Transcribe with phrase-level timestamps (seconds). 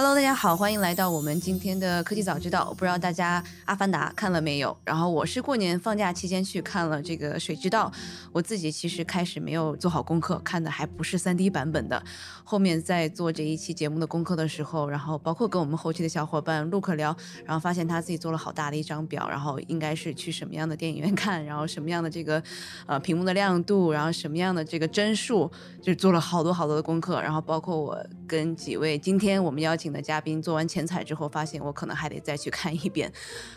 [0.00, 2.72] Hello，大家好，欢迎来到我们今天的科技早知道。
[2.74, 4.78] 不知道大家《阿凡达》看了没有？
[4.84, 7.90] 然后我是过年放假期间去看了这个《水之道》，
[8.30, 12.00] 我自己其实开始没有做好功课，看的还不是 3D 版本的。
[12.44, 22.40] 后面在做这一期节目的功课的时候，然后包括跟我们后期的小伙伴 Luke 聊，然后发现他自己做了好大的一张表，然后应该是去什么样的电影院看，然后什么样的这个
[22.86, 25.50] 呃屏幕的亮度，然后什么样的这个帧数，
[25.82, 27.20] 就做了好多好多的功课。
[27.20, 29.87] 然后包括我跟几位今天我们邀请。
[29.92, 33.12] 的嘉宾做完前采之后，发现我可能还得再去看一遍。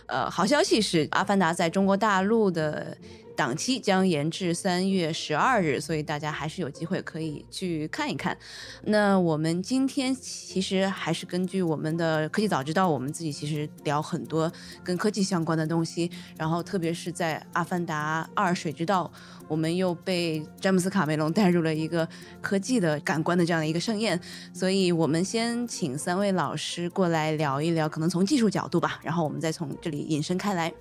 [0.08, 2.98] 呃，好消息是，《阿凡达》在中国大陆的。
[3.34, 8.38] 档期将延至三月十二日，所以大家还是有机会可以去看一看。
[8.84, 14.52] 那我们今天其实还是根据我们的科技早知道，我们自己其实聊很多
[14.84, 16.12] 跟科技相关的东西。
[16.38, 19.10] 然后特别是在《阿凡达二：水之道》，
[19.52, 22.08] 我们又被詹姆斯卡梅隆带入了一个
[22.40, 24.18] 科技的感官的这样的一个盛宴。
[24.54, 30.72] 所以我们先请三位老师过来聊一聊，可能从技术角度吧，然后我们再从这里引申开来。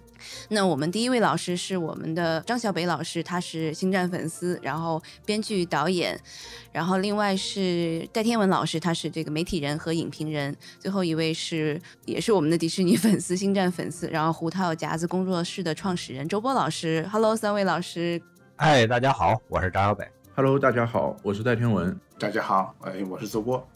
[0.51, 6.17] 那我们第一位老师是我们的张小北老师，他是星战粉丝，然后编剧导演，
[6.71, 17.05] 然后另外是戴天文老师，他是这个媒体人和影评人，最后一位是也是我们的迪士尼粉丝、星战粉丝，然后胡桃夹子工作室的创始人周波老师。
[17.11, 18.23] Hello，三位老师。
[18.63, 20.07] 嗨，大家好，我是张小北。
[20.37, 21.99] Hello，大家好，我是戴天文。
[22.19, 23.67] 大家好，哎，我是周波。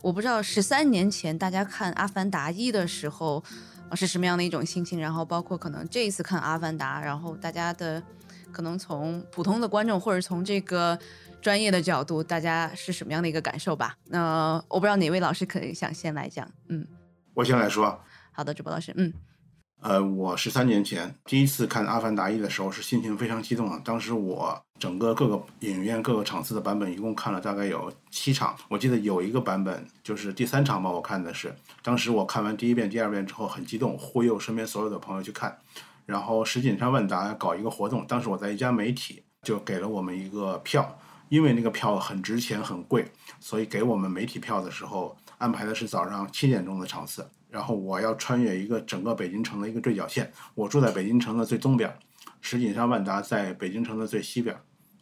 [0.00, 3.42] 我不知道十三年前大家看《阿凡达一》的时候。
[3.96, 5.00] 是什么样的一种心情？
[5.00, 8.00] 然后包括可能这一次看《阿凡达》，然后大家的
[8.52, 10.96] 可能从普通的观众或者从这个
[11.40, 13.96] 专业的角度，大家是什么样的一个感受吧？
[14.04, 16.48] 那我不知道哪位老师可以想先来讲。
[16.68, 16.86] 嗯，
[17.34, 17.98] 我先来说。
[18.30, 18.94] 好的，主播老师。
[18.96, 19.12] 嗯。
[19.80, 23.80] 呃，我十三年前第一次看《阿凡达一》的时候，是心情非常激动的。
[23.84, 28.56] 当时我整个各个影院各个场次的版本一共看了大概有七场。
[28.68, 31.54] 我记得有一个版本就是第三场吧，我看的是。
[31.80, 35.56] 当时我看完第一遍、第二遍之后很激动，忽悠身边所有的朋友去看。
[36.06, 43.06] 然后石景山万达搞一个活动，当时我在一家媒体就给了我们一个票，因为那个票很值钱、很贵，
[43.38, 47.24] 所以给我们媒体票的时候安排的是早上七点钟的场次。
[47.50, 51.90] 然后我要穿越一个整个北京城的一个对角线，我住在北京城的最东边，
[52.42, 54.54] 石景山万达在北京城的最西边。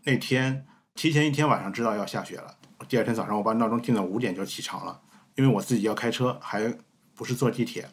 [0.04, 0.64] 那天
[0.94, 2.54] 提前一天晚上知道要下雪了，
[2.88, 5.00] 第二天早上我把闹钟定到五点就起床了，
[5.34, 6.72] 因为我自己要开车，还
[7.16, 7.88] 不是坐地铁，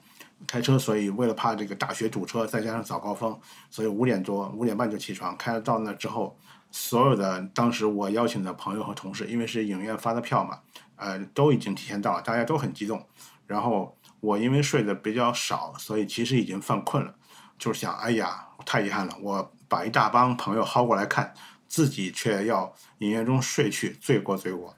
[0.45, 3.35] 开车，所以为了怕这个大雪堵车，再加上早高峰，
[3.71, 6.37] 所以五点多五点半就起床，开了到那之后，
[6.69, 10.59] 所有的当时我邀请的朋友和同事，因为是影院发的票嘛，
[10.97, 13.03] 呃，都已经提前到了，大家都很激动，
[13.47, 13.97] 然后。
[14.23, 17.13] 我因为睡得比较少，所以其实已经犯困了，
[17.59, 21.33] 就是想，哎呀，太遗憾了，我把一大帮朋友薅过来看，
[21.67, 24.73] 自己却要影院中睡去，罪过罪过。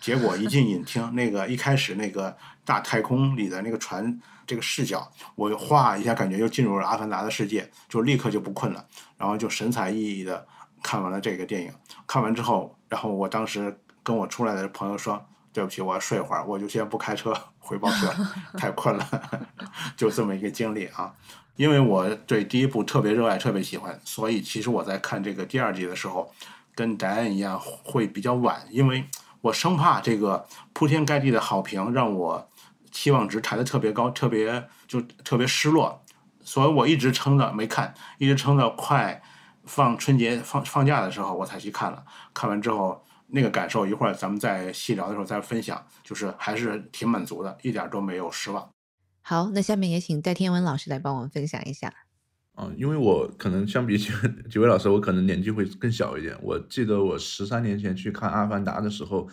[0.00, 8.84] 结果一进影厅，那个一开始那个大太空里的那个船这个视角，我哗一下感觉又进入了阿凡达的世界，就立刻就不困了，
[9.16, 10.44] 然后就神采奕奕的
[10.82, 11.72] 看完了这个电影。
[12.04, 15.24] 看完之后，然后我当时跟我出来的朋友说。
[15.58, 18.14] 对不起，我要睡会儿，我就先不开车回报去了，
[18.56, 19.04] 太困了，
[19.98, 21.12] 就这么一个经历啊。
[21.56, 26.32] 因为我对第一部特别热爱，特别喜欢，所以其实我在看这个第二季的时候，
[26.76, 29.04] 跟答案一样会比较晚，因为
[29.40, 32.48] 我生怕这个铺天盖地的好评让我
[32.92, 36.00] 期望值抬得特别高，特别就特别失落，
[36.44, 39.20] 所以我一直撑着没看，一直撑到快
[39.64, 43.04] 放春节放放假的时候我才去看了，看完之后。
[43.30, 48.70] 那个感受，一会儿咱们在细聊的时候再分享，就是还是挺满足的，一点都没有失望。
[49.20, 51.92] 好，那下面也请戴天文老师来帮我们分享一下。
[52.56, 54.10] 嗯，因为我可能相比几
[54.50, 56.36] 几位老师，我可能年纪会更小一点。
[56.42, 59.28] 我记得我十三年前去看《阿凡达》的时候，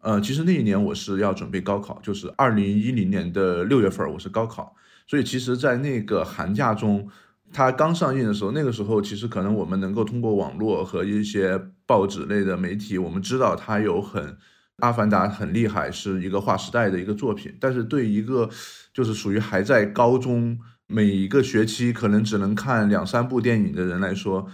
[0.00, 4.74] 呃，其实那一年我是要准备高考，就是二零一零年的六月份，我是高考，
[5.06, 7.08] 所以其实，在那个寒假中。
[7.52, 14.22] 它刚上映的时候，那个时候其实可能我们能够通过网络和一些报纸类的媒体，我们知道它有很
[14.76, 17.56] 《阿凡达》很厉害，是一个划时代的一个作品。
[17.58, 18.48] 但是对一个
[18.92, 24.46] 就是属于还在高中，每一个学期可能只能看两三部电影的人来说，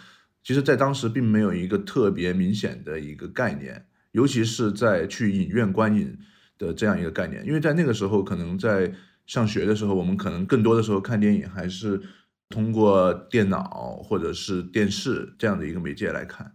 [0.42, 6.16] 其实在当时并没有一个特别明显的一个概念，尤其是在去影院观影
[6.56, 7.44] 的这样一个概念。
[7.44, 8.92] 因为在那个时候，可能在
[9.26, 12.00] 上学的时候，我们可能更多的时候看电影还是。
[12.50, 16.52] 通过电脑或者是电视这样的一个媒介来看，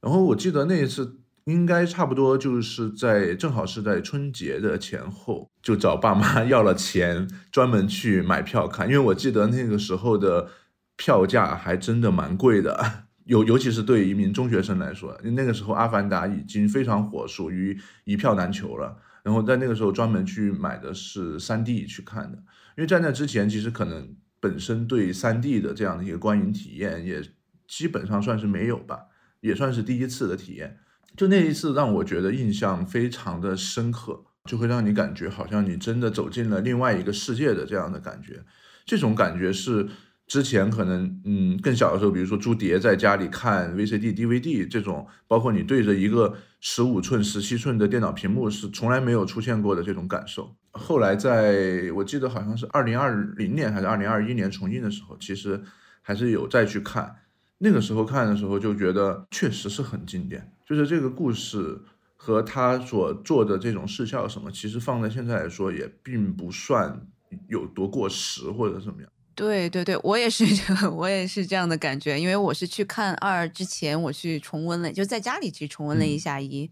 [0.00, 8.86] 然后我记得那一次应该差不多就是在正好是在春节的前后，就找爸妈 要了钱，专门去买票看。
[8.86, 10.48] 因为我记得那个时候的
[10.96, 18.96] 票价还真的蛮贵的，尤尤其是对一名中学生来说，那个时候《阿凡达》已经非常火，属于一票难求了。
[19.22, 22.38] 然后在那个时候专门去买的是三 D 去看的，
[22.76, 24.14] 因为在那之前其实可能
[24.44, 27.22] 本身对三 D 的这样的一个观影体验也
[27.66, 28.98] 基本上算是没有吧，
[29.40, 30.78] 也算是第一次的体验。
[31.16, 38.44] 就那一次让我觉得印象非常的深刻，就会让你感觉好像你真的走进了另外一个世界的这样的感觉。
[38.84, 39.88] 这种感觉是
[40.26, 50.54] 之前可能嗯更小的时候，比如说朱蝶在家里看 VCD、DVD 这种，包括你对着一个十五寸、十七寸的电脑屏幕是从来没有出现过的这种感受。
[50.74, 55.62] 后来在我记得好像是二零二零年还是二零二一年重映的时候，其实
[56.02, 57.16] 还是有再去看。
[57.58, 60.52] 那个时候看的时候就觉得确实是很经典。
[60.66, 61.80] 就是这个故事
[62.16, 67.06] 和他所做的这种视效什么，其实放在现在来说也并不算
[67.48, 69.10] 有多过时或者怎么样。
[69.36, 70.44] 对对对，我也是，
[70.90, 72.18] 我也是这样的感觉。
[72.20, 76.70] 因为我是去看二之前，我去重温了，就在家里去重温了一下一，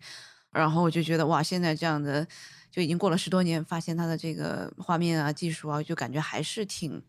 [0.53, 2.27] 然后我就觉得哇，现在这样的
[2.73, 7.01] 就已经过了十多年，发现它的这个画面啊、技术啊，就感觉还是挺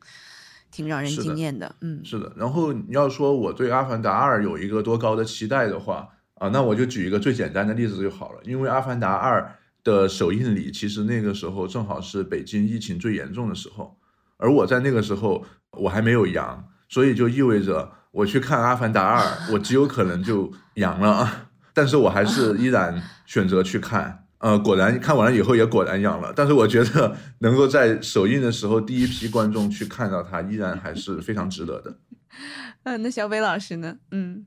[0.69, 1.75] 挺让人惊艳的。
[1.81, 2.31] 嗯，是的。
[2.36, 6.10] 然后你要说我对《阿凡达二》有一个多高的期待的话。
[6.36, 8.42] 啊，那我就举一个最简单的例子就好了。
[8.44, 9.42] 因为《阿凡达二》
[9.83, 13.95] 的首映礼，其实那个时候正好是北京疫情最严重的时候，
[14.36, 15.45] 而我在那个时候
[15.77, 19.21] 我还没有阳，所以就意味着我去看《阿凡达二》，
[19.54, 21.48] 我极有可能就阳了。
[21.74, 26.33] 但是我还是依然选择去看，呃，果然看完了以后也果然痒了。
[26.35, 31.97] 但是我觉得能够在首映的时候第一批观众去看到它，依然还是非常值得的。
[32.83, 33.97] 嗯，那小北老师呢？
[34.11, 34.45] 嗯。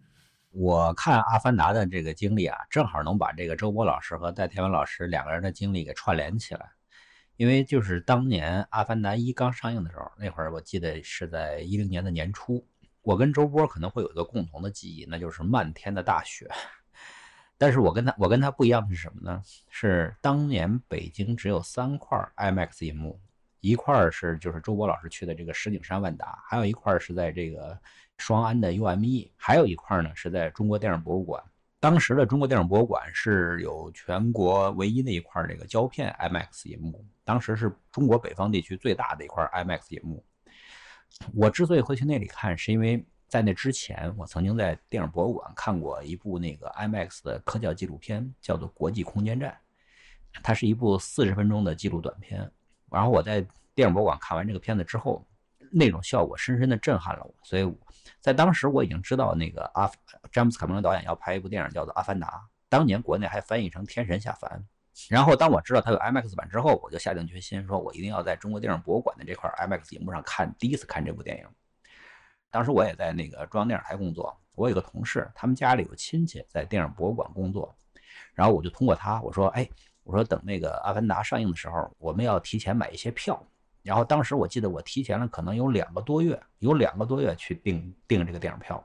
[0.50, 6.66] 我看《阿凡达》的这个经历啊，正好能把这个周波老师和戴天文老师两个人的经历给串联起来。
[7.38, 12.66] 因为就是当年《阿凡达一》刚上映的时候，那会儿我记得是在一零年的年初，
[13.00, 16.46] 我跟周波可能会有一个共同的记忆，那就是漫天的大雪。
[17.58, 19.42] 但是我跟他，我跟他不一样的是什么呢？
[19.70, 23.20] 是当年北京只有三块 IMAX 银幕，
[23.60, 27.78] 一块是就是周波老师去的这个石景山万达，还有一块是在这个。
[28.18, 31.42] 双安的 UME，还有一块呢是在中国电影博物馆。
[31.78, 40.24] 当时的中国电影博物馆是有全国唯一的一块这个胶片 IMAX 银幕，当时是中国北方地区最大的一块 IMAX 银幕。
[41.34, 49.56] 我之所以会去那里看，是因为在那之前，我曾经在电影博物馆看过一部那个 IMAX 的科教纪录片，叫做《国际空间站》，
[50.42, 52.50] 它是一部四十分钟的纪录短片。
[52.90, 53.44] 然后我在
[53.74, 55.26] 电影博物馆看完这个片子之后，
[55.70, 57.72] 那种效果深深的震撼了我，所以。
[58.20, 59.90] 在当时我已经知道那个阿
[60.30, 62.28] 詹姆斯卡梅隆导演要拍一部电影叫做《阿凡达》，
[62.68, 64.50] 当年国内还翻译成《天神下凡》。
[65.08, 71.46] 然后当我知道它有 IMAX 版之后，我就下定决心说，我一定要在中国电影博物馆的这块 IMAX 荧幕上看，第一次看这部电影。
[72.56, 77.76] 当时我也在那个中央电视台工作，我有个同事，他们家里有亲戚在电影博物馆工作，
[78.32, 79.68] 然后我就通过他，我说，哎，
[80.04, 83.38] 我说等那个《阿凡达》上映的时候，我们要提前买一些票。
[83.82, 88.82] 然后当时我记得我提前了可能有两个多月，有两个多月去订订这个电影票。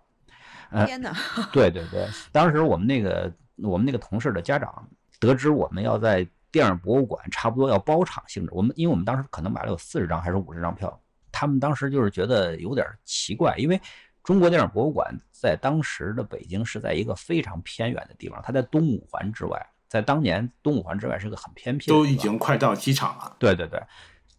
[0.85, 1.15] 天哪！
[1.53, 4.85] 对对对，当时我们那个我们那个同事的家长
[5.17, 11.01] 得知我们要在电影博物馆差不多要包场性质，我们因为我们当时可能买了有四十张还是五十张票，
[11.41, 13.81] 他们当时就是觉得有点奇怪，因为
[14.23, 23.35] 中国电影博物馆在当时的北京是在一个非常偏远的地方，它在东五环之外，在当年东五环之外是个很偏僻，都已经快到机场了。
[23.39, 23.81] 对对对。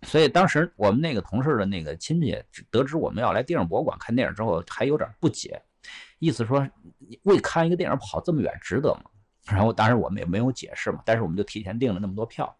[0.02, 5.60] 所以当时我们那个同事的那个亲戚得知我们要来电影博物馆看电影之后，还有点不解，
[6.20, 6.64] 意思说
[7.24, 9.10] 为看一个电影跑这么远值得吗？
[9.46, 12.56] 然后当时我们也没有解释嘛，但是我们就提前订了那么多票。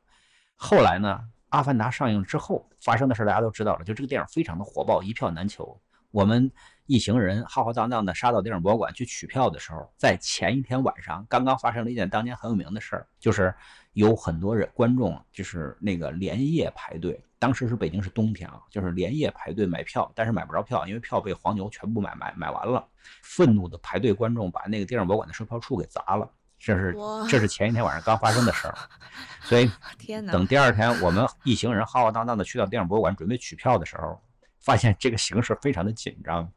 [0.57, 1.21] 后来呢，
[1.52, 5.78] 《阿凡达》上映之后发生的事大家都知道了，就这个电影非常的火爆，一票难求。
[6.11, 6.50] 我们
[6.87, 13.54] 一行人浩浩荡荡的杀到电影博物馆去取票的时候，在前一天晚上刚刚发生了一件当年很有名的事儿，就是
[13.92, 17.23] 有很多人观众就是那个连夜排队。
[17.38, 22.87] 当时是北京是冬天啊，就是连夜排队买票，但是买不着票，因为票被黄牛全部买买买完了。
[23.23, 26.30] 愤怒的排队观众把那个电影博物馆的售票处给砸了，
[26.64, 26.95] 这是
[27.28, 28.78] 这是前一天晚上刚发生的事儿。
[29.42, 29.69] 所以，
[30.31, 34.19] 等第二天我们一行人浩浩荡荡的去到电影博物馆准备取票的时候，
[34.61, 36.49] 发现这个形势非常的紧张。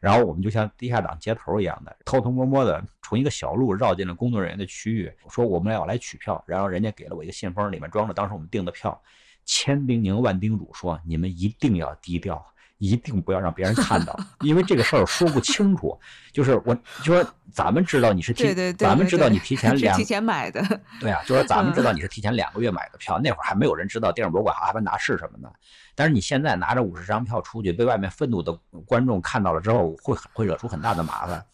[0.00, 6.42] 然后我们就像地下党接头一样的，偷偷摸摸的从一个小路绕进了工作人员的区域，说我们要来取票。
[6.46, 9.00] 然后人家给了我一个信封，里面装着当时我们订的票。
[9.44, 12.44] 千叮咛万叮嘱说：“你们一定要低调，
[12.82, 15.96] 一定不要让别人看到，因为这个事儿说不清楚。
[16.32, 16.74] 就是我
[17.04, 20.60] 就说咱们知道你是提，对对对，咱们知道你提前两提前买的，
[20.98, 25.48] 对啊，就说咱们知道你是提前两个月买的票，那会儿还没有人知道电影博物馆《阿凡达》是什么呢。
[25.94, 28.52] 但是你现在拿着五十张票出去，被外面愤怒的
[28.84, 31.44] 观众看到了之后，会会惹出很大的麻烦。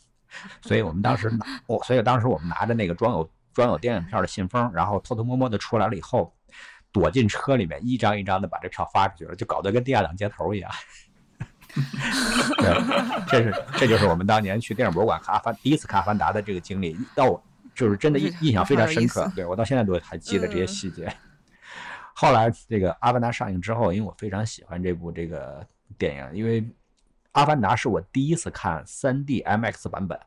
[0.63, 6.33] 所以我们当时拿，我所以当时我们拿着那个装有装有电影票的信封，然后偷偷摸摸的出来了以后，
[6.91, 10.71] 躲进车里面，一张一张的把这票发出去了，就搞得跟地下党接头一样。
[12.59, 12.75] 对，
[13.29, 17.43] 这是这就是我们当年去电影博物馆看阿凡第一次看阿凡达的这个经历，到我
[17.75, 19.31] 就是真的印印象非常深刻。
[19.35, 21.13] 对我到现在都还记得这些细节。
[22.15, 25.65] 后来这个阿凡达上映之后，因为我非常喜欢这部这个
[25.97, 26.65] 电影，因为
[27.33, 30.19] 阿凡达是我第一次看 3D IMAX 版本。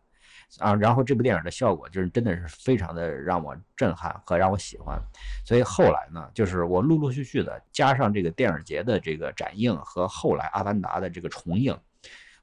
[0.60, 5.02] 啊，然后这部电影的效果就是真的是非常的让我震撼和让我喜欢，
[5.46, 11.78] 所以后来呢，就是我陆陆续续的加上这个电影节的这个展映和后来《阿凡达》的这个重映。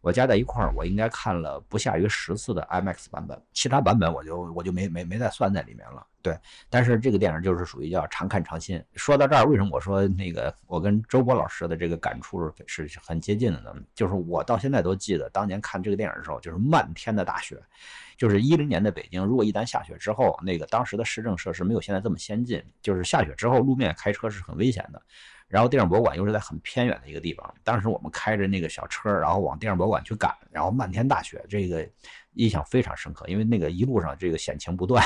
[0.01, 6.07] 我加在一块儿，我应该看了不下于十次的 IMAX 版本，其他版本我就我就没没没再算在里面了。
[6.23, 6.37] 对，
[6.69, 8.83] 但是这个电影就是属于叫常看常新。
[8.95, 13.73] 说到这儿，为什么我说那个我跟周波老师的这个感触是是很接近的呢？
[13.95, 17.61] 就是我到现在都记得当年看这个电影的时候，就是漫天的大雪，
[18.17, 25.01] 就是一零年的北京，如果一旦下雪之后，那个当时的市政设施没有现在这么先进，就是下雪之后路面开车是很危险的。
[25.49, 31.89] 然后电影博物馆又是在很偏远的一个地方，当时我们开着那个小车，然后往电影博物馆去赶，然后漫天大雪，这个
[32.35, 35.03] 印象非常深刻，因为那个一路上这个险情不断。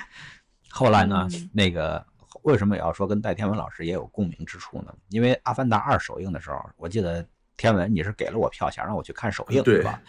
[0.68, 2.04] 后来呢，那个
[2.42, 4.94] 为什么也要说跟戴天文老师也有共鸣之处呢？
[5.08, 10.00] 因为《阿凡达二》首映的时候，我记得天文你是给了我票，想让我去看首映，对吧？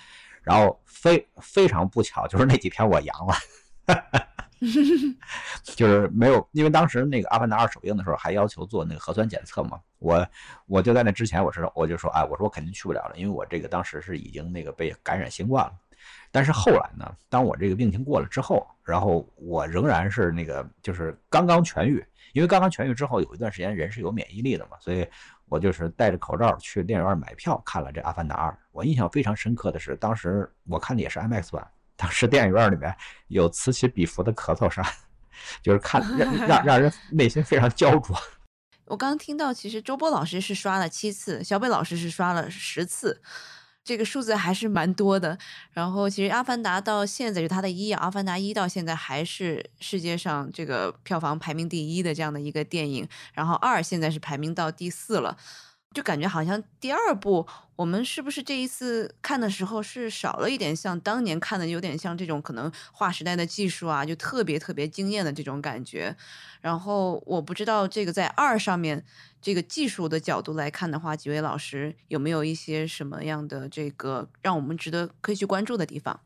[0.43, 3.33] 然后非非常不巧，就是那几天我阳了。
[5.63, 10.25] 就是没有，因为当时那个《阿凡达二》首映的时候还要求做那个核酸检测嘛，我
[10.67, 15.73] 我就在那之前，我是我就说，哎，我说我肯定去不了了，因为我这个当时是已经那个被感染新冠了。
[16.31, 25.07] 但是后来呢，当我这个病情过了之后，然后我仍然是那个就是刚刚痊愈，因为刚刚痊愈之后有一段时间人是有免疫力的嘛，所以
[25.49, 28.51] 我就是戴着口罩去电影院买票看了这《阿凡达二》。
[28.71, 31.67] 我印象非常深刻的是，当时我看的也是 IMAX 版。
[32.01, 32.91] 当时电影院里面
[33.27, 34.83] 有此起彼伏的咳嗽声，
[35.61, 38.19] 就是看让让让人内心非常焦灼。
[38.85, 43.21] 我刚听到，其实周波老师是刷了七次，小北老师是刷了十次，
[43.83, 45.37] 这个数字还是蛮多的。
[45.73, 53.07] 然后，其实《阿凡达》到现在就它的一，《阿凡达一》到现在还是世界上这个票房排名第一的这样的一个电影。
[53.33, 55.37] 然后二现在是排名到第四了。
[55.93, 57.45] 就感觉好像第二部，
[57.75, 66.15] 我们是不是这一次看的时候是少了一点像当年看的，有点像这种可能划时代的技术啊，就特别特别惊艳的这种感觉。
[66.61, 69.03] 然后我不知道这个在二上面
[69.41, 76.21] 这个技术的角度来看的话，几位老师有没有一些什么样的这个让我们值得可以去关注的地方？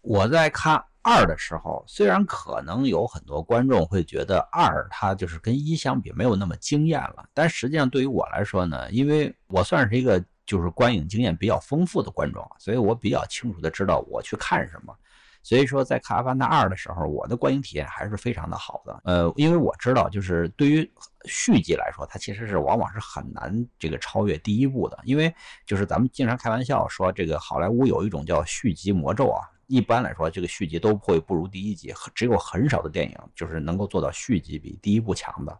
[0.00, 0.84] 我在看。
[1.02, 14.94] 二的时候，虽然可能有很多观众会觉得二它就是跟一相比没有那么惊艳了，但实际上对于我来说呢，因为我算是一个就是观影经验比较丰富的观众，所以我比较清楚的知道我去看什么。
[15.42, 19.00] 所以说在看《阿凡达二》的时候，我的观影体验还是非常的好的。
[19.04, 20.92] 呃，因为我知道，就是对于
[21.24, 29.40] 续集来说，它其实是往往是很难这个超越第一部的，因为就是咱们经常开玩笑说，这个好莱坞有一种叫续集魔咒啊。
[29.70, 35.56] 一般来说，这个续集都会不如第一集，只有很少的电影就是能够做到续集比第一部强的。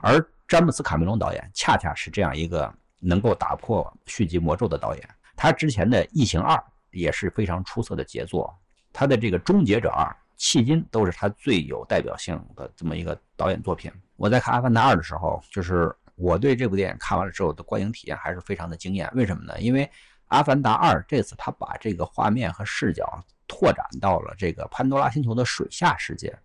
[0.00, 5.08] 而詹姆斯·卡梅隆导演恰恰是这样一个能够打破续集魔咒的导演。
[5.34, 6.54] 他之前的《异形二》
[6.92, 8.56] 也是非常出色的杰作，
[8.92, 10.06] 他的这个《终结者二》
[10.40, 13.90] 迄今都是他最有代表性的这么一个导演作品。
[14.14, 19.10] 我在看《阿凡达二》的时候，就是我对这部电影看完了之后的观影体验还是非常的惊艳。
[19.16, 19.60] 为什么呢？
[19.60, 19.84] 因为
[20.28, 23.20] 《阿凡达二》这次他把这个画面和视角。
[23.48, 26.38] 拓展到了这个潘多拉星球的水下世界，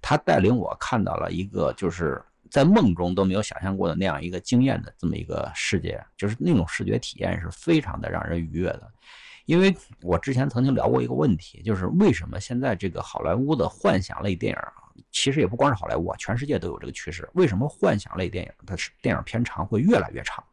[0.00, 8.90] 他带领我看到了一个就是在梦中都没有想象过的那样一个惊艳的这么一个世界，就是那种视觉体验是非常的让人愉悦的。
[9.44, 17.28] 因为我之前曾经聊过一个问题，就是为什么现在这个好莱坞的幻想类电影，其实也不光是好莱坞，全世界都有这个趋势。
[17.34, 20.44] 为什么幻想类电影它是电影片长会越来越长？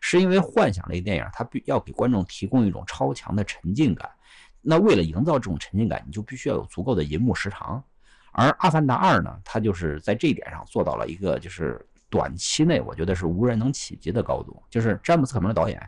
[0.00, 4.08] 是因为幻想类电影它必要给观众提供一种超强的沉浸感。
[4.70, 7.82] 那为了营造这种沉浸感，你就必须要有足够的银幕时长，
[8.32, 14.62] 而《阿凡达二》呢，它就是在这一点上做到了一个就是短期内我觉得是无人能企及的高度。
[14.68, 15.80] 就是詹姆斯·卡梅隆导演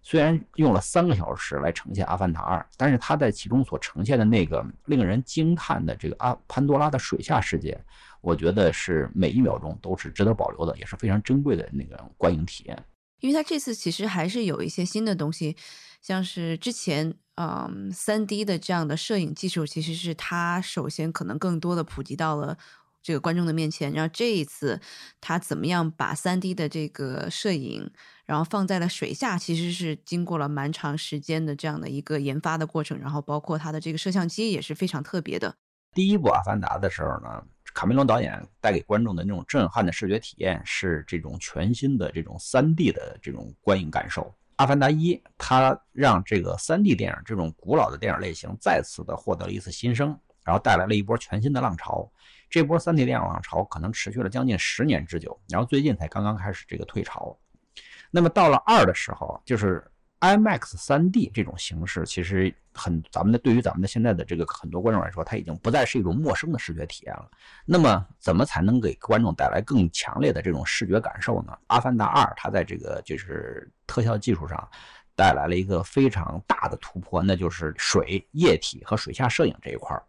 [0.00, 7.78] 虽然用了三个小时来呈现《阿凡达二》，但是他在其中所呈现的那个令人惊叹的这个阿潘多拉的水下世界，
[8.22, 12.82] 我觉得是每一秒钟都是值得保留的，也是非常珍贵的那个观影体验。
[13.20, 15.54] 因为他这次其实还是有一些新的东西，
[16.00, 22.56] 像是之前嗯三 D 的这样的摄影技术，其实是它首先可能更多的普及到了
[23.02, 23.92] 这个观众的面前。
[23.92, 24.80] 然后这一次
[25.20, 27.90] 它怎么样把三 D 的这个摄影，
[28.24, 32.98] 然后放在了水下，其实是经过了蛮长时间的这样的一个研发的过程。
[32.98, 35.54] 然后包括它的这个摄像机也是非常特别的。
[35.94, 37.42] 第一部《阿凡达》的时候呢。
[37.74, 44.20] 卡梅隆导演带给观众的那种震撼的视觉体验，是这种全新的这种 3D 的这种观影感受。
[44.56, 52.10] 《阿凡达一》它让这个 3D 电影这种古老的电影类型再次的获得了一次新生，然后带来了一波全新的浪潮。
[52.48, 57.36] 这波 3D 电影浪潮可能持续了将近十年之久，然后最近才刚刚开始这个退潮。
[58.10, 59.86] 那么到了二的时候，就是。
[60.22, 67.28] IMAX 3D 这种形式其实很，咱们的对于咱们的现在的这个很多观众来说，它已经不再是一种陌生的视觉体验了。
[67.66, 71.52] 那么，怎么才能给观众带来更强烈的这种视觉感受呢？
[71.66, 74.68] 《阿凡达2》它在这个就是特效技术上
[75.16, 80.04] 带来了一个非常大的突破，那就是水、液体和水下摄影这一块儿。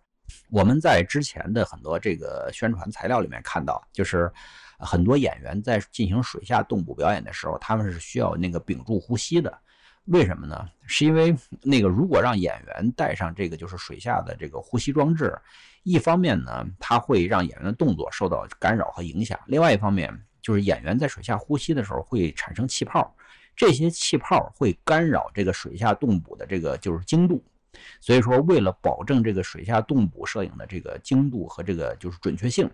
[0.52, 4.32] 我们在之前的很多这个宣传材料里面看到，就是
[4.78, 9.58] 很多演员在进行水下动捕表演的时候，他们是需要那个屏住呼吸的。
[10.06, 10.70] 为什么呢？
[10.86, 15.34] 是因为那个如果让演员戴上这个就是水下的这个呼吸装置，
[15.84, 23.16] 一方面呢，它会让演员的动作受到干扰和影响；另外一方面，就是演员在水下呼吸的时候会产生气泡，
[23.56, 27.42] 这些气泡会干扰这个水下动捕的这个就是精度。
[28.02, 32.70] 所以说，为了保证这个水下动捕摄影的这个精度和这个就是准确性，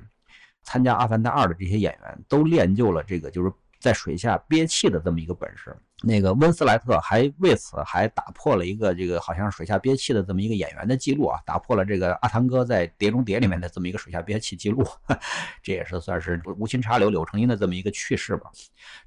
[0.63, 5.75] 参加《阿凡达二》的这些演员都练就了这个就是在水下憋气的这么一个本事。
[6.01, 14.87] 那个温斯莱特还为此还打破了一个这个好像是水下憋气的这么一个演员的记录啊，打破了这个阿汤哥在《碟中谍》里面的这么一个水下憋气记录，
[15.61, 18.49] 这也是算是无心插柳柳成荫的这么一个趣事吧。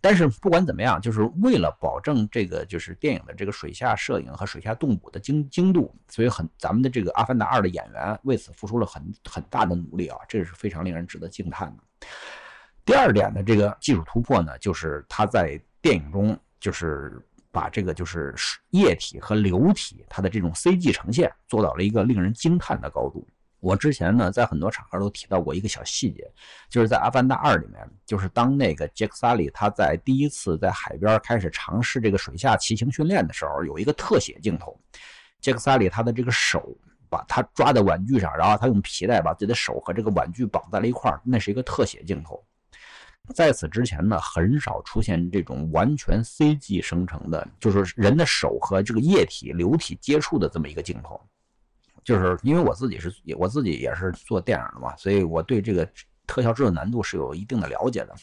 [0.02, 12.06] 但是不管怎么样，就是为了保证这个就是电影的这个水下摄影和水下动捕的精精度，所以很咱们的这个《阿凡达二》的演员为此付出了很很大的努力啊，这是非常令人值得惊叹的。
[12.84, 16.38] 第二点的这个技术突破呢，就是他在电影中。
[16.62, 17.20] 就是
[17.50, 18.32] 把这个就是
[18.70, 23.26] 液体和流体它的这种 CG 呈现做到了一个令人惊叹的高度。
[23.58, 26.24] 我之前呢在很多场合都提到过一个小细节，
[26.70, 34.78] 就是在《阿凡达二》里面，就是当那个杰克·萨利他在第一次在海边开始尝试这个水下骑行训练的时候，有一个特写镜头，
[35.40, 36.78] 杰克·萨利他的这个手
[37.10, 42.40] 把他抓在玩具上，然后他用皮带把自己的手和这个玩具绑在了一块，那是一个特写镜头。
[43.34, 51.20] 在此之前呢，很少出现这种完全 CG 生成的，就是人的手和这个液体流体接触的这么一个镜头。
[52.04, 55.88] 就是因为我自己是我自己也是做电影的嘛，所以我对这个
[56.26, 58.14] 特效制作难度是有一定的了解的。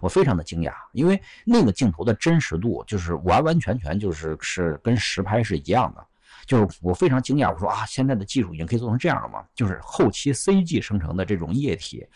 [0.00, 6.05] 我非常的惊讶，因为那个镜头的真实度就是完完全全就是是跟实拍是一样的。
[6.46, 9.44] 就是我非常惊讶，我说啊，现在的技术已经可以做成这样了吗？
[9.54, 12.06] 就是后期 CG 生成的这种液体，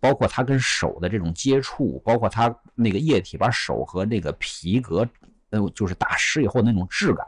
[0.00, 5.08] 包括它跟手的这种接触，包括它那个液体把手和那个皮革，
[5.50, 7.24] 呃，就是打湿以后那种质感，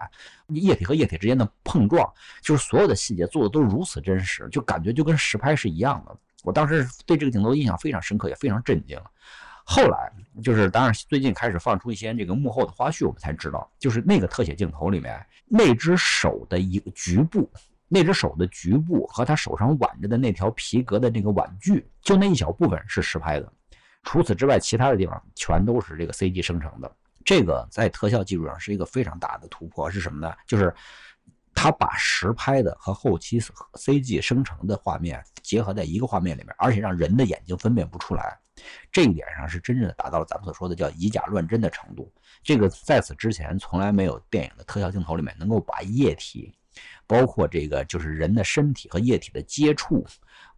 [0.49, 6.16] 液体和液体之间的碰撞，就是所有的细节做的都如此真实，就感觉就跟实拍是一样的。
[6.42, 8.99] 我当时对这个镜头印象非常深刻，也非常震惊。
[9.70, 10.11] 后来
[10.42, 17.46] 就是，当然最近开始放出一些这个幕后的花絮，我们才知道，就是那个特写镜头里面，那只手的一个局部，
[17.87, 23.52] 那只手的局部和他手上挽着的那条皮革的那个玩具，就那一小部分是实拍的，
[24.04, 26.90] 除此之外，其他的地方全都是这个 CG 生成的。
[27.22, 30.35] 这个在特效技术上是一个非常大的突破，是什么呢？
[30.46, 30.74] 就是
[31.61, 38.38] 他把实拍的和后期 CG 生成的画面结合在一个画面里面，而且让人的眼睛分辨不出来。
[38.92, 42.12] 这一点上是真正的达到了咱们所说的叫以假乱真的程度。
[42.44, 46.55] 这个在此之前从来没有电影的特效镜头里面能够把液体，
[47.09, 50.07] 包括这个就是人的身体和液体的接触，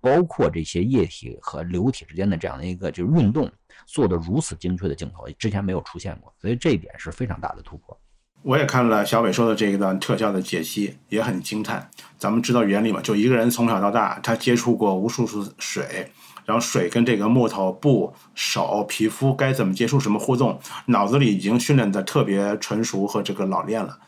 [0.03, 3.51] 包括这些液体和流体之间的这样的一个就是运动
[3.87, 6.31] 做的如此精确的镜头，之前没有出现过。
[6.39, 7.99] 所以这一点是非常大的突破。
[8.42, 11.90] 我也看了小伟说的这一段特效的解析，也很惊叹。
[12.18, 13.00] 咱们知道原理嘛？
[13.03, 16.11] 就一个人从小到大，他接触过无数次水。
[16.46, 23.98] 然后水跟这个木头、布、手、皮肤该怎么接触、什么互动，脑子里已经训练的特别纯熟和这个老练了。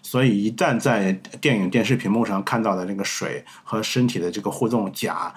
[0.00, 5.34] 所以一旦在电影电视屏幕上看到的那个水和身体的这个互动，假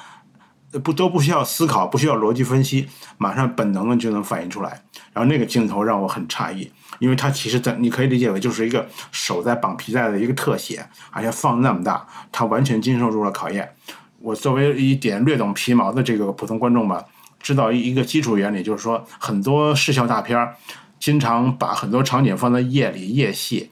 [0.81, 4.81] 不都不需要思考，不需要逻辑分析，马上本能的就能反映出来。
[5.13, 13.75] 然后那个镜头让我很诧异，因为它其实在你可以理解为就是一个手在绑皮带的一个特写，而且放那么大，它完全经受住了考验。
[14.19, 17.03] 我作为一点略懂皮毛的这个普通观众吧，
[17.39, 20.55] 知道一个基础原理，就是说很多视效大片儿，
[20.99, 23.69] 经常把很多场景放在夜里夜戏，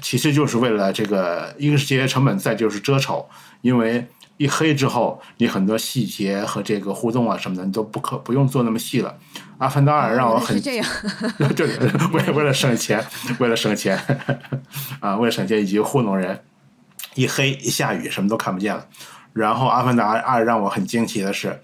[0.00, 3.28] 其实就是为了这个，一个是节约成本，再就是遮丑，
[3.60, 4.06] 因为
[4.38, 9.14] 一黑之后，你很多细节和这个互动啊什么的，你都不可不用做那么细了。
[9.58, 10.86] 阿凡达二让我很是这样，
[11.56, 11.76] 对，
[12.12, 13.04] 为 为了省钱，
[13.38, 14.00] 为了省钱
[15.00, 16.40] 啊，为了省钱以及糊弄人，
[17.14, 18.86] 一黑一下雨什么都看不见了。
[19.32, 21.60] 然后《阿凡达二》让我很惊奇的是，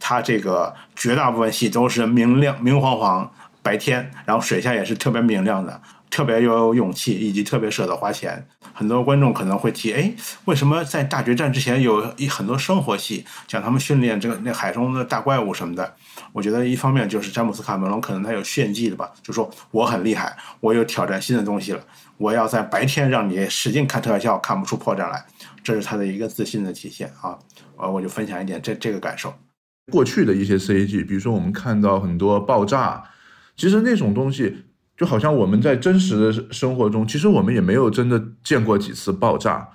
[0.00, 3.30] 它这个绝大部分戏都是明亮、明晃晃
[3.62, 8.46] 白天，然后水下也是特别明亮的，特别有勇气，以及特别舍得花钱。
[8.72, 10.12] 很多观众可能会提，哎，
[10.44, 15.94] 为什么在大决战之前有一很多生活戏，讲他们训练这个那海中的大怪物什么的？
[16.32, 21.80] 我觉得一方面就是詹姆斯卡梅隆可能他有炫技的吧，就说我很厉害，我有挑战新的东西了，
[22.18, 25.24] 我要在白天让你使劲看特效，看不出破绽来。
[25.64, 27.36] 这是他的一个自信的体现啊！
[27.76, 29.34] 呃，我就分享一点这这个感受。
[29.90, 33.02] 过去的一些 CG，比如说我们看到很多爆炸，
[33.56, 34.65] 其实那种东西
[34.96, 39.68] 就好像我们在真实的生活中，其实我们也没有真的见过几次爆炸，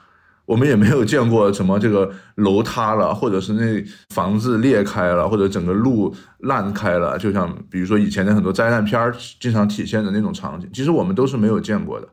[0.45, 12.07] 我们也没有见过什么这个楼塌了，或者是那房子裂开了，或者整个路烂开了，就像比如说以前的很多灾难片儿经常体现的那种场景，其实我们都是没有见过的。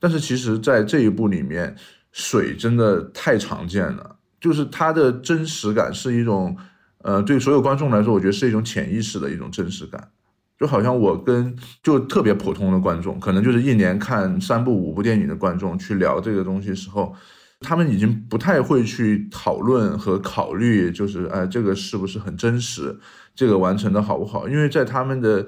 [0.00, 1.76] 但是其实，在这一部里面。
[2.10, 6.56] 水真的太常见了，就是它的真实感是一种，
[7.02, 10.08] 呃，对所有观众来说，我觉得是一种潜意识的一种真实感，
[10.58, 17.14] 就好像我跟就特别普通的观众，可能就是一年看三部五部电影的观众去聊这个东西时候，
[17.60, 22.98] 他们已经不太会去讨论和考虑，就是哎，这个是不是很真实，
[23.34, 25.46] 这个完成的好不好，因为在他们的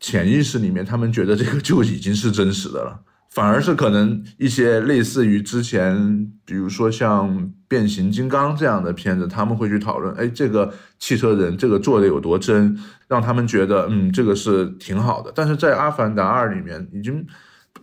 [0.00, 3.00] 潜意识里面，他们觉得这个就已经是真实的了。
[3.34, 15.32] 反而是可能一些类似于之前，比如说像变形金刚这样的片子，他们会去讨论，哎，这个汽车人这个做的有多真，让他们觉得，嗯，这个是挺好的。
[15.34, 17.26] 但是在《阿凡达二》里面，已经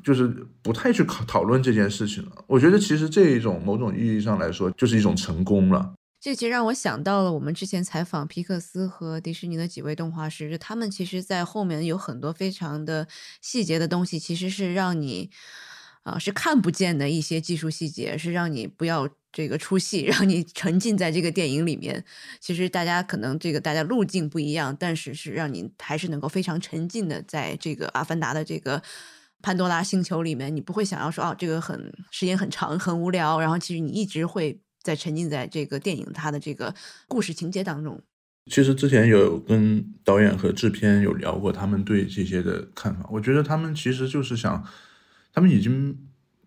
[0.03, 0.31] 就是
[0.61, 2.31] 不太去讨讨论这件事情了。
[2.45, 5.93] 我觉得其实这一种某种意义上来说，就是一种成功了。
[6.21, 13.07] 这其实让我想到了我们之前采访皮克斯和迪士尼的几位动画师，他们其实，在后面有很多非常的
[13.41, 15.29] 细节的东西，其实是让你
[16.03, 22.03] 啊是看不见的一些技术细节，是让你不要这个出戏， 让你沉浸在这个电影里面。
[22.41, 28.83] 其实大家可能这个大家路径不一样，但是是让你还是能够非常沉浸的在这个阿凡达的这个
[29.41, 34.59] 潘多拉星球里面，你不会想要说哦这个很时间很长很无聊，然后其实你一直会。
[34.89, 36.73] 在沉浸在这个电影它的这个
[37.07, 38.01] 故事情节当中。
[38.47, 43.07] 其实之前有跟导演和制片有聊过，他们对这些的看法。
[43.11, 44.65] 我觉得他们其实就是想，
[45.31, 45.95] 他们已经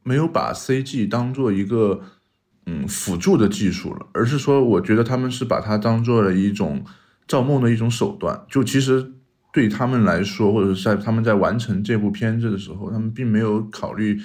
[0.02, 2.02] 没有把 CG 当做一个
[2.66, 6.84] 嗯辅助的技术了，而是说，我觉得他们是把它当做了一种
[7.28, 8.44] 造梦的一种手段。
[8.50, 9.12] 就其实
[9.52, 14.20] 对他们来说，或者是在他们在完成这部片子的时候，他们并没有考虑。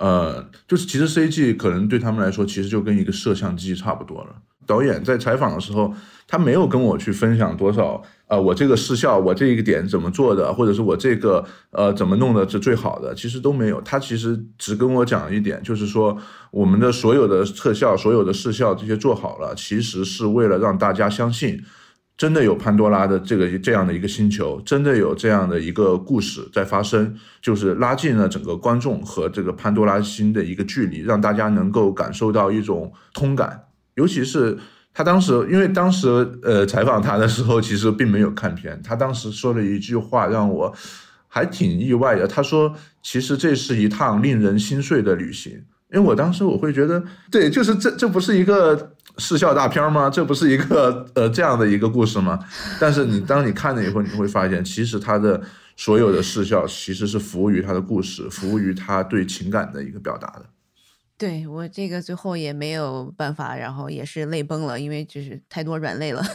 [0.00, 4.30] 呃，就是其实 CG 可能对他们来说，其实就跟一个摄像机差不多了。
[4.66, 5.92] 导演在采访的时候，
[6.26, 13.78] 他没有跟我去分享多少，呃，我这个视效，我这一个点怎么做的，或者是我这个呃怎么弄的是最好的，其实都没有。
[13.82, 16.16] 他其实只跟我讲一点，就是说
[16.50, 21.62] 我们的所有的特效、所有的视效这些做好了，其实是为了让大家相信。
[22.20, 33.64] 真的有潘多拉的这个这样的一个星球，真的有这样的一个故事在发生，就是拉近了整个观众和这个潘多拉星的一个距离，让大家能够感受到一种通感。
[33.94, 34.58] 尤其是
[34.92, 40.70] 他当时，因为当时呃采访他的时候，其实并没有看片，他当时说了一句话让我
[41.26, 42.26] 还挺意外的。
[42.26, 45.52] 他说：“其实这是一趟令人心碎的旅行。”
[45.90, 48.92] 因为我当时我会觉得，对，就是这这不是一个。
[49.20, 50.08] 视效大片吗？
[50.10, 52.38] 这不是一个呃这样的一个故事吗？
[52.80, 55.40] 但是你当你看了以后，你会发现，其实它的
[55.76, 60.46] 所有的视效其实是服务于它的故事，服务于他对情感的一个表达的。
[61.18, 66.24] 对我这个最后也没有办法，然后也是泪崩了，因为就是太多软肋了。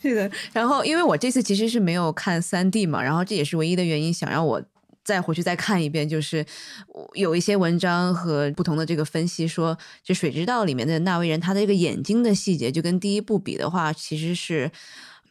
[0.00, 4.62] 是的，然后因为我这次其实是没有看三 D 嘛，然后这也是唯一的原因，想让我。
[5.06, 6.44] 再回去再看一遍，就是
[7.14, 14.70] 有一些文章和不同的这个分析说，这《水之道》里面的纳威人，他的这个眼睛的细节，就跟第一部比的话，其实是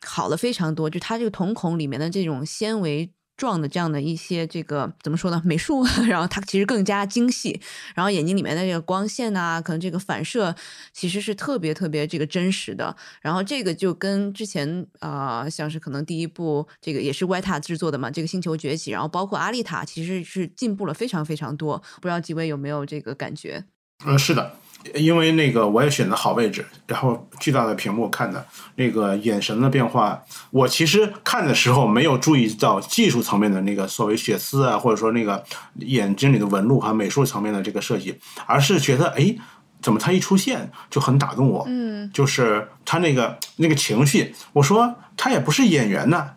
[0.01, 0.89] 好了非常多。
[0.89, 3.11] 就他这个瞳孔里面的这种纤维。
[3.37, 5.41] 状的这样的一些这个怎么说呢？
[5.45, 7.59] 美术，然后它其实更加精细，
[7.93, 10.55] 然后眼睛里面的这个光线啊，可能这个反射
[10.93, 12.95] 其实是特别特别这个真实的。
[13.21, 21.77] 然后这个就跟之前啊，像是可能第一部这个也是 t 塔制作的嘛，这个星球崛起，然后包括阿丽塔，其实是进步了非常非常多。
[21.95, 23.65] 不知道几位有没有这个感觉？
[24.05, 24.57] 嗯，是的，
[24.93, 28.45] 因为那个我也选择好位置，然后巨大的屏幕看的
[28.75, 30.21] 那个眼神的变化，
[30.51, 35.43] 我其实看的时候没有注意到技术层面的那个所谓血丝啊，或者说那个
[35.79, 39.35] 眼睛里的纹路和美术层面的这个设计，而是觉得哎，
[39.81, 46.31] 怎么他一出现就很打动我，嗯，就是他那个那个情绪，我说他也不是演员呐。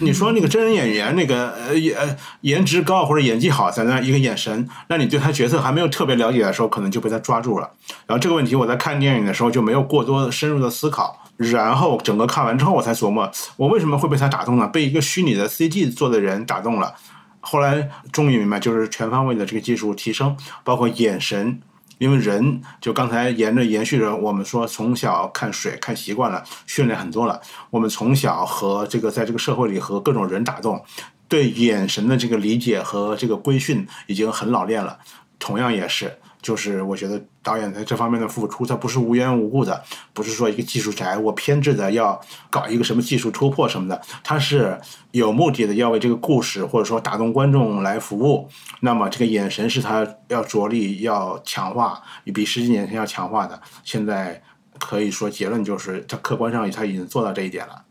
[0.00, 7.70] 你说那个真人演员，那个呃颜颜值高或者演技好，在那一个眼神，那你对他角色还没有特别了解的时候，可能就被他抓住了。
[8.06, 14.66] 然后这个问题我在看电影的时候就没有过多深入的思考，然后整个看完之后我才琢磨，我为什么会被他打动呢？
[14.68, 16.94] 被一个虚拟的 CG 做的人打动了。
[17.40, 21.60] 后来终于明白，就是全方位的这个技术提升，包括眼神。
[22.00, 27.38] 因为人就刚才沿着延续着，我们说从小看水看习惯了，训练很多了。
[27.68, 30.82] 我们从小和这个在这个社会里和各种人打斗，
[31.28, 34.98] 对眼神的这个理解和这个规训已经很老练了。
[35.38, 36.16] 同样也是。
[36.42, 48.48] 就是我觉得导演在这方面的付出，他不是无缘无故的，不是说一个技术宅我偏执的要搞一个什么技术突破什么的，他是有目的的要为这个故事或者说打动观众来服务。
[48.80, 53.60] 那么这个眼神是他要着力要强化，比十几年前要强化的。
[53.84, 54.42] 现在
[54.78, 57.84] 可以说结论就是，他客观上他已经做到这一点了。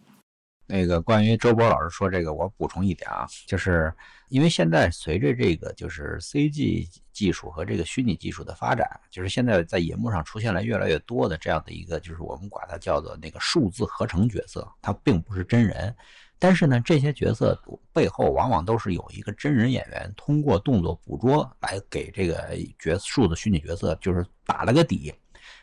[0.70, 3.92] 那个关于周波老师说这个，我补充一点啊，就是。
[4.30, 15.96] 因为现在随着这个就是 CG 技术和这个虚拟技术的发展，就是现在在银幕上出现了越来越多的这样的一个，就是我们管它叫做那个数字合成角色，它并不是真人，
[16.38, 17.60] 但是呢，这些角色
[17.92, 25.12] 背后往往都是有一个真人演员通过动作捕捉来给这个角数字虚拟角色就是打了个底。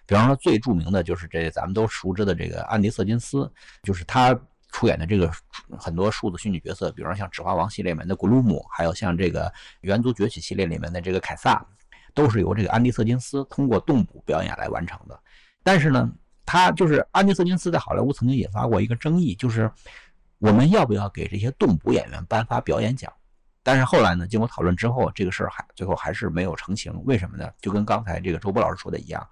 [0.06, 3.48] 比方说最著名的就是这咱们都熟知的这个安迪·瑟金斯，
[3.84, 4.36] 就是他。
[4.76, 5.32] 出演的这个
[5.78, 9.46] 很多数字虚拟角色，比如说像《指环王》系列里面的古鲁姆，还有像这个
[9.80, 11.64] 《猿族崛起》系列里面的这个凯撒，
[12.12, 15.18] 都是由这个安迪·瑟金斯通过动捕表演来完成的。
[15.62, 16.12] 但是呢，
[16.44, 19.72] 他就是安迪·瑟金斯在好莱坞曾经引发过一个争议，就是
[20.40, 23.10] 我们要不要给这些动捕演员颁发表演奖？
[23.62, 26.92] 但是后来呢，经过讨论之后，这个事儿还最后还是没有成型。
[27.06, 27.50] 为什么呢？
[27.62, 29.26] 就跟刚才这个周波老师说的一样。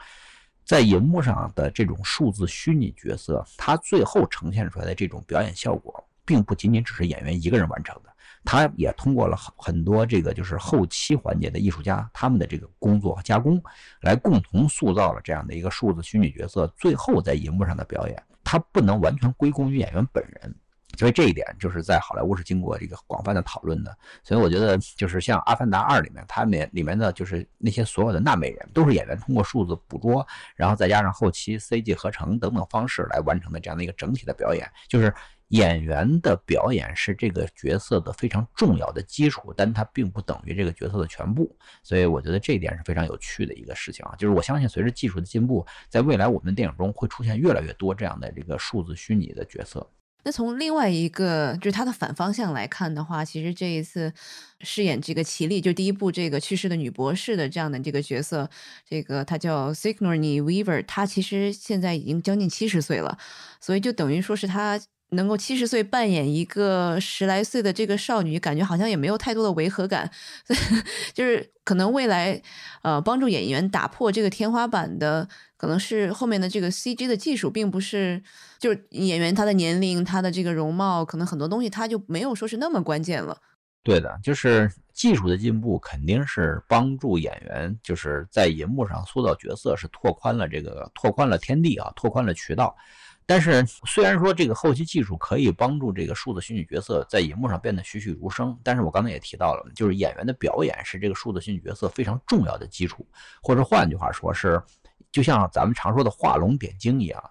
[0.65, 8.11] 在荧幕上的这种数字虚拟角色，它最后呈现出来的这种表演效果，并不仅仅只是演员一个人完成的，
[8.45, 13.63] 他也通过了很多这个就是后期环节的艺术家他们的这个工作和加工，
[14.01, 20.55] 来共同塑造了这样的一个数字虚拟角色最后在荧幕上的表演，它不能完全归功于演员本人。
[20.97, 23.97] 所以这一点就是在好莱坞是经过这个广泛的讨论的。
[24.23, 34.71] 所以我觉得就是像《阿凡达二》里面，他们里面的就是那些所有的纳美人，都是演员通过数字捕捉，然后再加上后期 CG 合成等等方式来完成的这样的一个整体的表演。
[34.89, 35.13] 就是
[35.49, 41.55] 演员的表演是这个角色的非常重要的基础，但它并不等于这个角色的全部。
[41.83, 44.15] 所以我觉得这一点是非常有趣的一个事情啊。
[44.17, 49.87] 就是我相信随着技术的进步，在未来我们的电影中会出现越来越多这样的这个数字虚拟的角色。
[50.25, 54.13] 那从另外一个就是他的反方向来看的话，其实这一次
[54.61, 58.49] 饰演这个奇丽，就第一部这个去世的女博士的这样的这个角色，
[58.89, 63.19] 这个她叫 Sigourney Weaver，她其实现在已经将近七十岁了，
[63.61, 64.81] 所以就等于说是她。
[65.15, 70.11] 能够七十岁扮演一个十来岁的这个少女，感觉好像也没有太多的违和感，
[71.13, 72.41] 就是可能未来，
[72.83, 78.23] 呃，帮助演员打破这个天花板的，可能是后面的这个 CG 的技术，并不是
[78.59, 83.39] 就是演员他的年龄、他的这个容貌，可能很多东西他就没有说是那么关键了。
[83.83, 92.75] 对的，就是技术的进步肯定是帮助演员就是在银幕上塑造角色，是拓宽了这个拓宽了天地啊，拓宽了渠道。
[93.27, 103.07] 但是，虽然说这个后期技术可以帮助这个数字虚拟角色在荧幕上变得栩栩如生，但是我刚才也提到了，就是演员的表演是这个数字虚拟角色非常重要的基础，
[103.43, 104.63] 或者换句话说是，
[105.11, 107.23] 就像咱们常说的画龙点睛一样。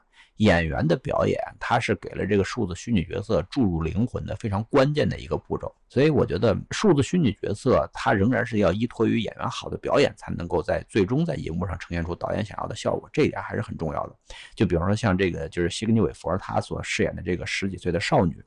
[0.44, 5.74] 演员的表演，他是给了这个数字虚拟角色注入灵魂的非常关键的一个步骤。
[5.90, 13.08] 所以我觉得数字虚拟角色，它仍然是要依托于演员好的表演，才能够在最终在荧幕上呈现出导演想要的效果。
[13.14, 14.16] 这一点还是很重要的。
[14.56, 18.44] 就比方说像这个，就是西格尼韦佛他所饰演的这个十几岁的少女，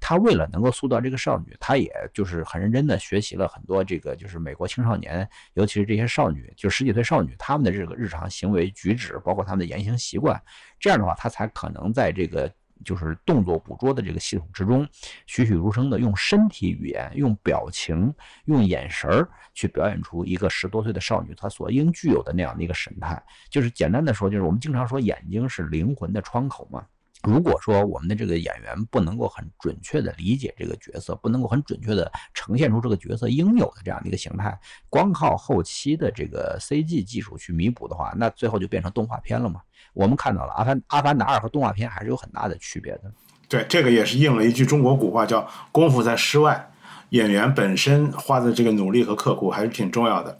[0.00, 10.40] 她为了能够塑造这个少女，她也就是很认真的学习了很多这个就是美国青少年，尤其是这些少女，就十几岁少女她们的这个日常行为举止，包括她们的言行习惯。
[10.80, 12.50] 这样的话，她才可能在这个。
[12.84, 14.86] 就是动作捕捉的这个系统之中，
[15.26, 23.20] 栩栩如生的用身体语言、用表情、用眼神儿去表演出一个十多岁的少女她所应具有的那样的一个神态。
[23.50, 26.86] 就是简单的说，就是我们经常说眼睛是灵魂的窗口嘛。
[27.22, 39.60] 如果说我们的这个演员不能够很准确的理解这个角色，不能够很准确的呈现出这个角色应有的这样的一个形态，光靠后期的这个 CG 技术去弥补的话，那最后就变成动画片了嘛？
[39.94, 43.12] 我们看到了《阿凡阿凡达二》和动画片还是有很大的区别的。
[43.48, 46.70] 对，这个也是应了一句中国古话，叫“功夫在诗外”。
[47.10, 50.38] 演员本身花的这个努力和刻苦还是挺重要的。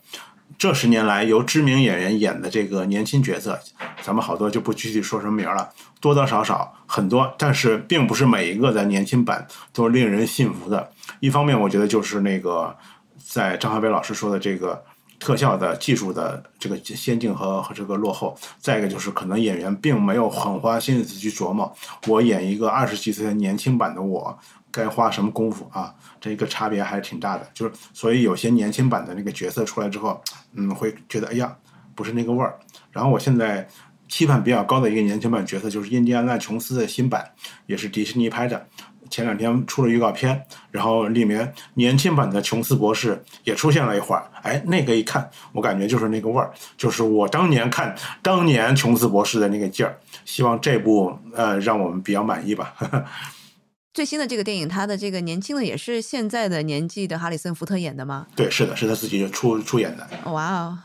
[0.58, 3.56] 这十年来，由知名演员演的这个年轻角色，
[4.02, 10.90] 咱们好多就不具体说什么名了，多多少少很多，但是并不是每一个的年轻版都是令人信服的。
[11.20, 12.76] 一方面，我觉得就是那个
[13.24, 14.82] 在张海北老师说的这个
[15.20, 21.72] 特效的技术的这个先进和和这个落后；再一个就是可能演员并没有很花心思去琢磨，
[22.08, 24.36] 我演一个二十几岁的年轻版的我
[24.78, 25.92] 该花什么功夫啊。
[26.20, 30.20] 这个差别还是挺大的，就是所以有些年轻版的那个角色出来之后，
[30.54, 31.56] 嗯，会觉得哎呀，
[31.94, 32.58] 不是那个味儿。
[32.92, 33.66] 然后我现在
[34.08, 37.24] 期盼比较高的一个年轻版角色就是印第安纳琼斯的新版，
[37.66, 38.66] 也是迪士尼拍的，
[39.10, 49.96] 前两天出了预告片，然后里面年轻版的琼斯博士也出现了一会儿，哎，那个一看，我感觉就是那个味儿，就是我当年看当年琼斯博士的那个劲儿。
[50.24, 52.74] 希望这部呃让我们比较满意吧。
[53.98, 58.28] 最新的这个电影，他的这个年轻的也是现在的年纪的哈里森福特演的吗？
[58.36, 60.08] 对，是的，是他自己出出演的。
[60.30, 60.78] 哇哦，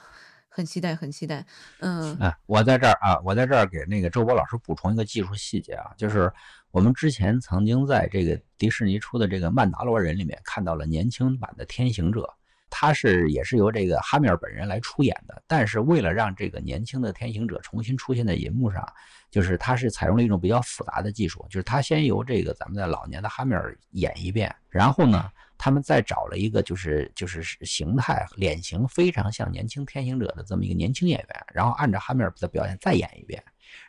[0.50, 1.46] 很期待，很期待。
[1.82, 6.34] 嗯，哎，我在这儿啊，我在这儿给那个周波老师补充一个技术细节啊，就是
[6.72, 12.34] 我们之前曾经在这个迪士尼出的这个《曼达洛人》里面看到了年轻版的天行者。
[12.76, 18.84] 他是也是由这个哈米尔本人来出演的，但是为了让这个年轻的天行者重新出现在银幕上，
[19.30, 33.42] 就是他是采用了一种比较复杂的技术，就是他先由这个咱们的老年的哈米尔演一遍，然后呢，他们再找了一个就是就是形态脸型非常像年轻天行者的这么一个年轻演员，然后按照哈米尔的表演再演一遍。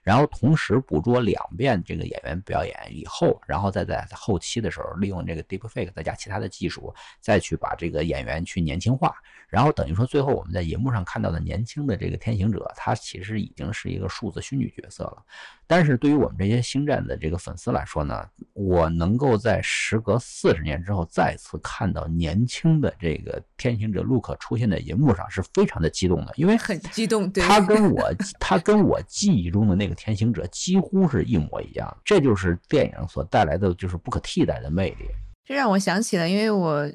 [0.04, 9.12] 然后同时捕捉两遍这个演员表演以后，然后再在后期的时候利用这个 deepfake 再加其他的技术，再去把这个演员去年轻化。
[9.48, 15.22] 然后等于说，最后我们在银幕上看到的年轻的这个天行者，他其实已经是一个数字虚拟角色了。
[15.66, 27.30] 但是对于我们这些星战的这个粉丝来说呢，我能够在时隔四十年之后再次看到年轻的这个天行者陆克出现在银幕上，是非常的激动的，因为很激动。
[27.30, 35.06] 对，他跟我他跟我记忆中的那个天行者几乎是一模一样，这就是电影所带来的就是不可替代的魅力。
[35.44, 36.90] 这让我想起了，因为我。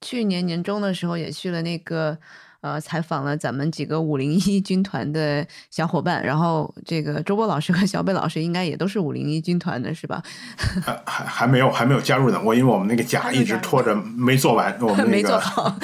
[0.00, 2.16] 去年年终的时候也去了那个。
[2.60, 10.22] 呃，采访了咱们几个五零一军团的小伙伴，然后这个周波老师和小北老师应该也都是五零一军团的，是吧？
[10.82, 15.78] 还还还没有还没有加入呢，我因为我们那个甲一直拖着 没做完，我们没做好。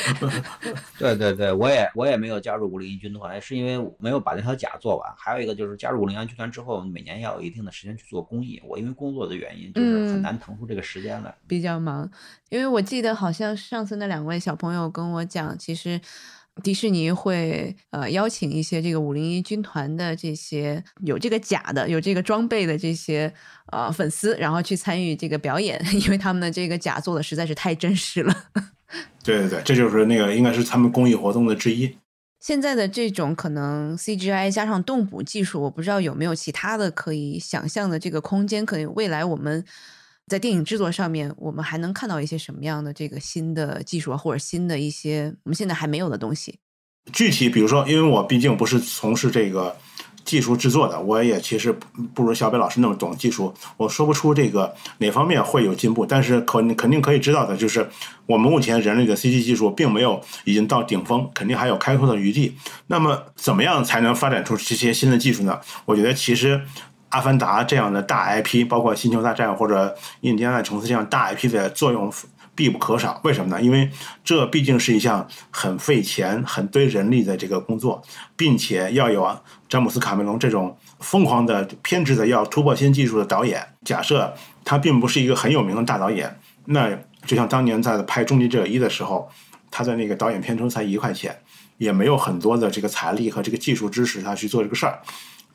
[0.98, 5.12] 对对对，我也我也没有加入五零一军团，是因为没有把那条甲做完。
[5.16, 8.60] 还有一个就是加入五零一军团之后，每年要有一定的时间去做公益。
[8.66, 12.10] 我因为工作的原因，就是很难腾出这个时间来，比较忙。
[12.50, 16.00] 因为我记得好像上次那两位小朋友跟我讲，其实。
[16.64, 23.32] 迪士尼会呃邀请一些这个五零一军团的这些有这个假的、有这个装备的这些
[23.72, 28.44] 呃粉丝，然后去参与这个表演， 因为他们的这个假做的实在是太真实了。
[29.24, 31.96] 对对对，这就是那个应该是他们公益活动的之一。
[32.40, 39.64] 现在的这种可能 CGI 加上动捕技术，我不知道有没有其他的可以想象的这个空间，可能未来我们。
[40.30, 46.60] 在电影制作上面，我们还能看到一些什么样的这个新的技术啊，或者新的一些我们现在还没有的东西？
[47.12, 49.76] 具体比如说，因为我毕竟不是从事这个
[50.24, 51.76] 技术制作的，我也其实
[52.14, 56.06] 不如小北老师那么懂技术，我说不出这个哪方面会有进步。
[56.06, 57.90] 但是可肯定可以知道的就是，
[58.26, 62.54] 我们目前人类的 CG 技术并没有已经到顶峰，肯定还有开拓的余地。
[62.86, 65.58] 那么，怎么样才能发展出这些新的技术呢？
[65.86, 66.62] 我觉得其实。
[67.10, 72.12] 阿凡达这样的大 IP，包括星球大战或者印第安纳琼斯这样大 IP 的作用
[72.54, 73.20] 必不可少。
[73.24, 73.62] 为什么呢？
[73.62, 73.90] 因为
[74.24, 78.02] 这毕竟是一项很费钱、很堆人力的这个工作，
[78.36, 83.66] 并且要有詹姆斯卡梅隆这种疯狂的、偏执的要突破新技术的导演。
[83.84, 86.90] 假设他并不是一个很有名的大导演，那
[87.24, 89.30] 就像当年在拍《终结者一》的时候，
[89.70, 91.36] 他的那个导演片酬才一块钱，
[91.78, 95.00] 也没有很多的这个财力和这个技术支持他去做这个事儿。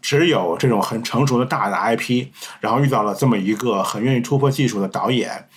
[0.06, 2.28] 只有这种很成熟的大的 IP，
[2.60, 5.50] 然后遇到了这么一个很愿意突破技术的导演，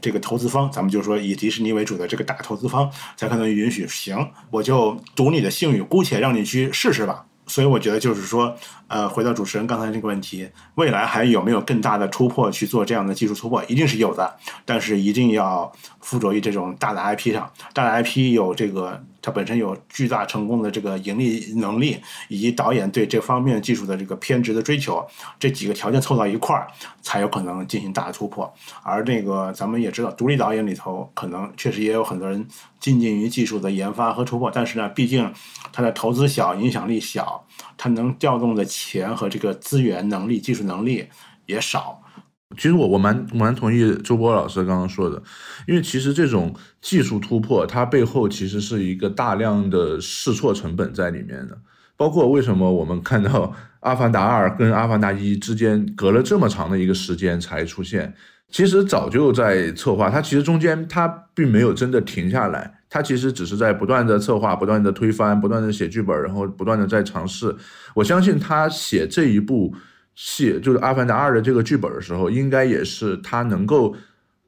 [0.00, 3.86] 这个投资方，咱们就说以迪士尼为主的这个大投资方，才可能允许。
[3.86, 7.26] 行，我就赌你的信誉，姑且让你去试试吧。
[7.46, 8.56] 所以我觉得就是说，
[8.88, 13.62] 呃，回到主持人刚才这个问题，未来还有没有更大的突破去做这样的技术突破？
[13.64, 15.70] 一定是有的，但是一定要
[16.00, 17.52] 附着于这种大的 IP 上。
[17.74, 21.98] 大的 IP 有这个它本身有巨大成功的这个盈利能力，
[22.28, 25.06] 以及导演对这方面技术的这个偏执的追求，
[25.38, 26.66] 这几个条件凑到一块儿，
[27.02, 28.52] 才有可能进行大的突破。
[28.82, 32.46] 而那个咱们也知道，独立导演里头可能确实也有很多人
[32.78, 35.32] 精进于技术的研发和突破，但是呢，毕竟
[35.72, 37.44] 它的投资小，影响力小，
[37.76, 41.08] 它能调动的钱和这个资源能力、技术能力
[41.46, 42.02] 也少。
[42.56, 45.22] 其实我我蛮蛮同意周波老师刚刚说的，
[45.68, 51.56] 因为其实这种技术突破，它背后其实是一个大量的试错成本在里面的。
[51.96, 53.30] 包括为什么我们看到
[53.80, 58.12] 《阿凡达二》跟《阿凡达一》之间隔了这么长的一个时间才出现，
[58.50, 60.10] 其实早就在策划。
[60.10, 67.54] 它其实中间它并没有真的停下来，它其实只是在不断的策划、不断的推翻、不断的写剧本，然后不断的在尝试。
[67.94, 69.72] 我相信他写这一部。
[70.22, 73.96] 写就是《阿凡达二》的这个剧本的时候，应该也是他能够，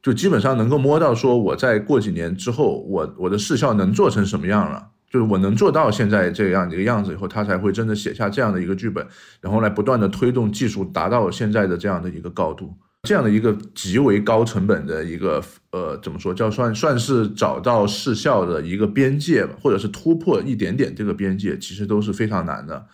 [0.02, 9.06] 就基本上能够摸到说，我在过几年之后，我我的视效能做成什么样了，就是我能做到现在这样的一个样子以后，他才会真的写下这样的一个剧本，
[9.40, 12.74] 然后来不断的推动技术达到现在的这样的一个高度，
[13.08, 22.84] 这样的一个极为高成本的一个呃，怎么说叫算算是找到视效的一个边界吧，或者是突破一点点这个边界，其实都是非常难的。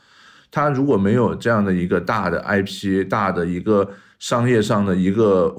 [0.50, 3.88] 他如果没有这样的一个大的 IP、大的一个
[4.18, 5.54] 商业上的一个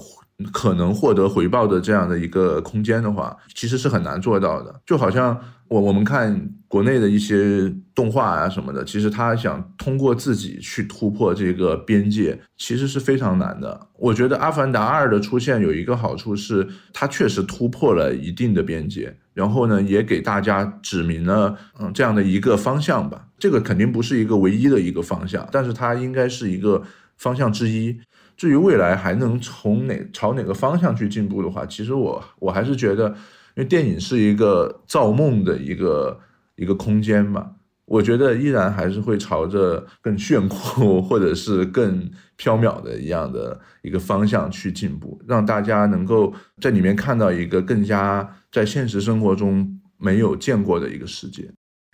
[0.51, 4.81] 可能获得回报的这样的一个空间的话，其实是很难做到的。
[4.85, 13.87] 就好像我我们看国内的一些动画啊什么的，其实他想通过自己去突破这个边界，其实是非常难的。
[13.97, 19.15] 我觉得《阿凡达二》的出现有一个好处是，它确实突破了一定的边界。
[19.33, 23.25] 然后呢，也给大家指明了，嗯，这样的一个方向吧。
[23.37, 26.81] 这个肯定不是一个唯一的一个方向，但是它应该是一个
[27.15, 27.97] 方向之一。
[28.39, 33.15] 至于未来还能从哪朝哪个方向去进步的话，其实我我还是觉得，因
[33.55, 36.17] 为电影是一个造梦的一个
[36.55, 37.51] 一个空间嘛。
[37.83, 51.51] 我觉得依然还是会朝着更炫酷或者是更缥缈的一样的一个方向去进步，让大家能够在里面看到一个更加在现实生活中没有见过的一个世界。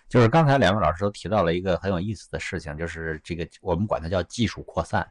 [0.08, 5.04] 就是刚才两位老师都提到了一个很有意思的事情，就是这个我们管它叫技术扩散，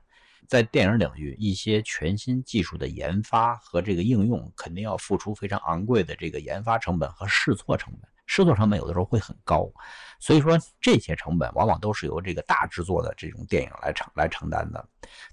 [0.47, 8.09] 在电影领域一些全新技术的研发和这个应用，肯定要付出非常昂贵的这个研发成本和试错成本。
[8.27, 9.71] 试错成本有的时候会很高，
[10.19, 14.83] 所以说这些成本往往都是由这个大制作的这种电影来承来承担的。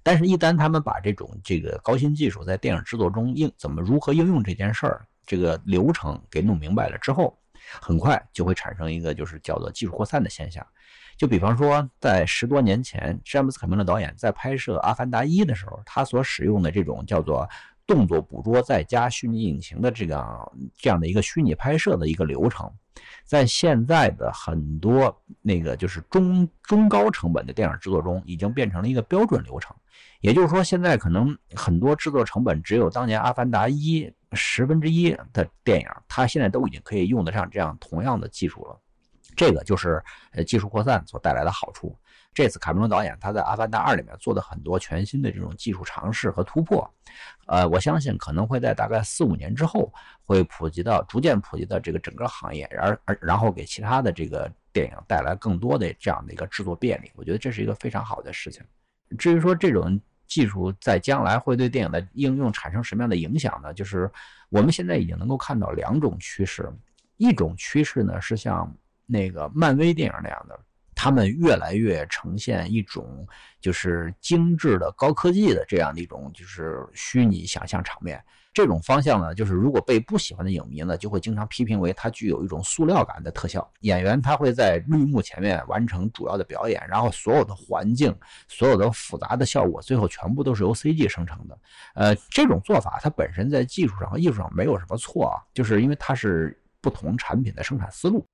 [0.03, 7.35] 但是，一旦他们把这种这个高新技术在电影制作中应怎么如何应用这件事儿，这个流程给弄明白了之后，
[7.81, 10.67] 很快就会产生一个就是叫做技术扩散的现象。
[11.17, 17.49] 就比方说，在十多年前，詹姆斯·卡梅伦导演在拍摄《阿凡达一》的时候，他所使用的这种叫做。
[17.87, 22.71] 动作捕捉再加虚拟引擎的这个这样的一个虚拟拍摄的一个流程，
[23.25, 29.75] 在现在的很多那个就是中中高成本的电影制作中，已经变成了一个标准流程。
[30.21, 38.81] 也就是说，现在可能很多制作成本只有当年《阿凡达一》十分之一的电影，它现在都已经可以用得上这样同样的技术了。
[39.35, 40.03] 这个就是
[40.33, 41.97] 呃技术扩散所带来的好处。
[42.35, 46.91] 这次卡梅隆导演他在《阿凡达二》里面做的很多全新的这种技术尝试和突破，
[47.47, 49.93] 呃，我相信可能会在大概四五年之后
[50.25, 57.13] 会普及到逐渐普及到这个整个行业，而而然后给其他的这个电影带来更多的这样的一个制作便利。
[57.17, 58.65] 我觉得这是一个非常好的事情。
[59.19, 63.75] 至于说这种技术在将来会对电影的应用产生什么样的影响呢？
[63.75, 64.11] 就是
[64.49, 66.73] 我们现在已经能够看到两种趋势，
[67.19, 68.75] 一种趋势呢是像
[69.05, 70.59] 那个漫威电影那样的。
[71.03, 73.27] 他们越来越呈现一种
[73.61, 78.23] 就是精致的高科技的这样的一种就是虚拟想象场面。
[78.55, 83.69] 这种方向呢，就是如果被不喜欢的影迷呢，就会经常批评为它具有一种塑料感的特效。
[83.81, 88.15] 演员他会在绿幕前面完成主要的表演，然后所有的环境、
[88.47, 91.59] 所有的复杂的效果，最后全部都是由 CG 生成的。
[91.97, 98.25] 呃，这种做法它本身在技术上和艺术上没有什么错啊，就是因为它是不同产品的生产思路。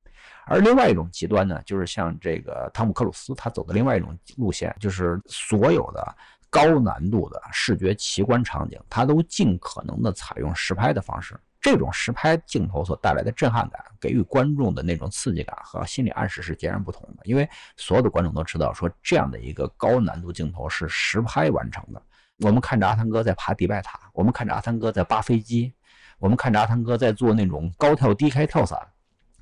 [0.49, 6.17] 而另外一种极端呢，就是像这个汤姆克鲁斯他走的另外一种路线，就是所有的
[6.51, 11.39] 高难度的视觉奇观场景，他都尽可能的采用实拍的方式。
[11.61, 17.23] 这种实拍镜头所带来的震撼感，给予观众的那种刺激感和心理暗示是截然不同的。
[17.25, 17.47] 因为
[17.77, 22.01] 所有的观众都知道，说这样的一个高难度镜头是实拍完成的。
[22.39, 25.75] 我们看着阿汤哥在爬迪拜塔，我们看着阿汤哥在扒飞机，
[26.21, 28.79] 我们看着阿汤哥在做那种高跳低开跳伞。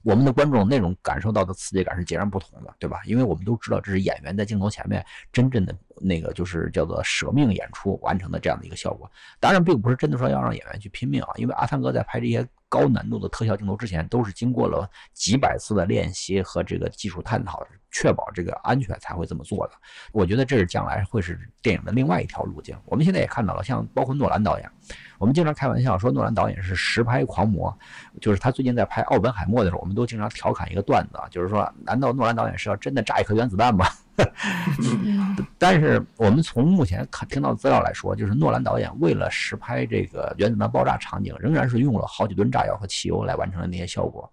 [0.07, 3.00] 我们的观众那种感受到的刺激感是截然不同的，对吧？
[3.07, 9.11] 因为我们都知道这是演员在镜头前面真正的那个就是叫做舍命演出完成的这样的一个效果。
[9.40, 12.46] 当然，并不是真的说要让演员去拼命啊，因为阿汤哥在拍这些
[12.76, 12.86] 高。
[12.96, 19.72] 难度的特效镜头之前，都是经过了几百次的练习和这个技术探讨，确保这个安全才会这么做的。
[20.12, 22.74] 我觉得这是将来会是电影的另外一条路径。
[22.86, 24.70] 我们现在也看到了，像包括诺兰导演，
[25.18, 27.76] 我们经常开玩笑说诺兰导演是实拍狂魔，
[28.20, 33.84] 就是他最近在拍《奥本海默》的时候，我们都经常调侃一个段子，就是说，难道诺兰导演是要真的炸一颗原子弹吗？
[35.58, 44.30] 但是我们从目前看听到资料来说，就是诺兰导演为了实拍这个原子弹爆炸场景，仍然是用了好几吨炸药和汽油来完成的那些效果。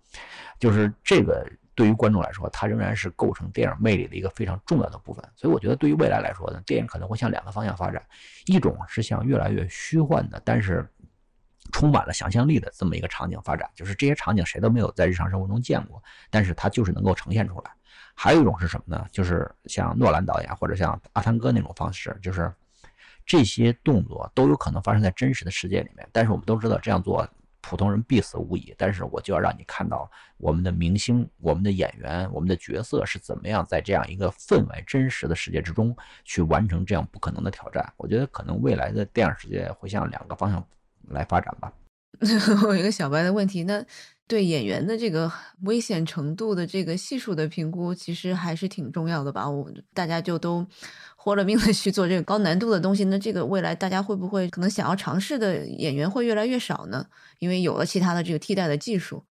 [0.60, 5.24] 就是这个对于观众来说，它仍然是构成电影魅力的一个非常重要的部分。
[5.36, 8.02] 所以我觉得对于未来来说呢，电影可能会向两个方向发展，
[8.46, 10.88] 一种是向越来越虚幻的，但是
[11.72, 17.72] 充满了想象力的这么一个场景发展，就是这些场景谁都没有在日常生活中见过，但是它就是能够呈现出来。
[18.16, 19.06] 还有一种是什么呢？
[19.12, 22.54] 就是像诺兰导演或者像阿汤哥那种方式，就是
[23.26, 26.08] 这些动作都有可能发生在真实的世界里面。
[26.12, 27.28] 但是我们都知道这样做
[27.62, 28.74] 普通人必死无疑。
[28.78, 37.92] 但是我就要让你看到我们的明星、我们的演员、我们的角色是怎么样在这样一个氛围真实的世界之中去完成这样不可能的挑战。
[37.98, 40.66] 我觉得可能未来的电影世界会向两个方向
[41.10, 41.74] 来发展吧。
[42.64, 43.84] 我有一个小白的问题，那。
[44.26, 45.32] 对演员的这个
[45.64, 49.50] 危险程度的这个系数的评估，其实还是挺重要的吧？
[49.50, 50.66] 我大家就都
[51.18, 57.06] 豁了命的去做这个高难度的东西，那这个未来大家会不会可能想要尝试的演员会越来越少呢？
[57.40, 59.24] 因为有了其他的这个替代的技术。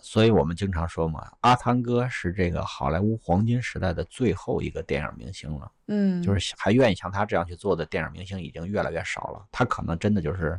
[0.00, 5.70] 所以我们经常说嘛，阿汤哥是这个好莱坞黄金时代的最后一个电影明星了。
[5.88, 9.46] 嗯，就是还愿意像他这样去做的电影明星已经越来越少了。
[9.52, 10.58] 他可能真的就是。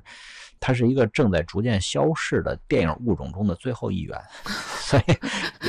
[0.59, 4.19] 它是一个正在逐渐消逝的电影物种中的最后一员，
[4.81, 5.03] 所以，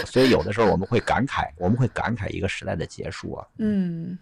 [0.05, 3.47] 所以有的时候我们会感慨，我们会感慨一个时代的结束啊。
[3.59, 4.19] 嗯，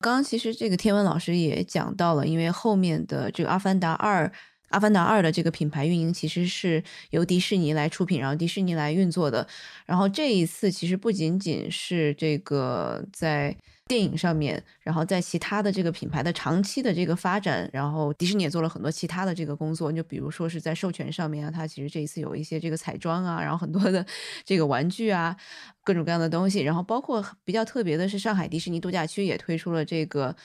[0.00, 4.26] 刚刚其实这个天文老师也讲到了，因为后面的这个《阿凡达二》，
[4.68, 9.46] 《阿凡达二》的这个品牌运营其实是由迪士尼来出品，然后迪士尼来运作的。
[9.84, 13.56] 然后这一次其实不仅仅是这个在。
[13.88, 24.04] 电影上面，然后在其他的这个品牌的长期的这个发展，然后迪士尼也做了很多其他的这个工作，就比如说是在授权上面啊，它其实这一次有一些这个彩妆啊，然后很多的
[24.44, 25.34] 这个玩具啊，
[25.82, 30.36] 各种各样的东西，然后包括比较特别的是，上海迪士尼度假区也推出了这个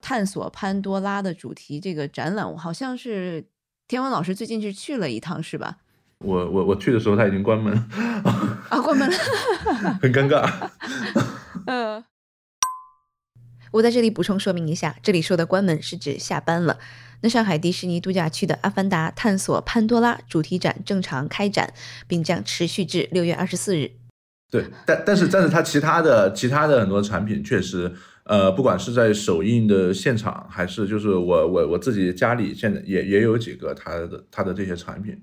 [0.00, 3.44] 探索潘多拉的主题这个展览，我好像是
[3.88, 5.78] 天文老师最近是去了一趟是吧？
[6.18, 7.76] 我我我去的时候他已经关门
[8.70, 9.16] 啊，关门了，
[10.00, 10.70] 很尴尬，
[11.66, 12.04] 嗯。
[13.74, 16.78] 我在这里补充说明一下，这里说的关门是指下班了。
[17.22, 21.74] 那上海迪士尼度假区的《阿凡达：探索潘多拉》主题展正常开展，
[22.06, 23.90] 并将持续至六月二十四日。
[24.48, 35.20] 对，但但是但是它其他的其他的很多产品确实，呃，不管是在首映的现场，还是就是我我我自己家里现在也也有几个它的它的这些产品，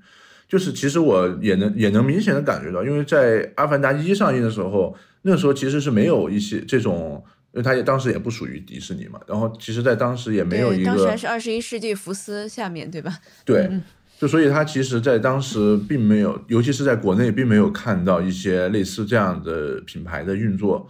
[0.49, 7.23] 就是其实我也能也能明显的感觉到，因为在《阿凡达一》上映的时候，那时候其实是没有一些这种。
[7.53, 13.19] 因为它也当时也不属于迪士尼嘛，然后其实，在当时也没有一个，当时还是二十一世纪福斯下面对吧？
[13.43, 13.69] 对，
[14.17, 20.89] 就所以它其实，在当时并没有，尤其是在国内，并没有看到一些类似这样的品牌的运作。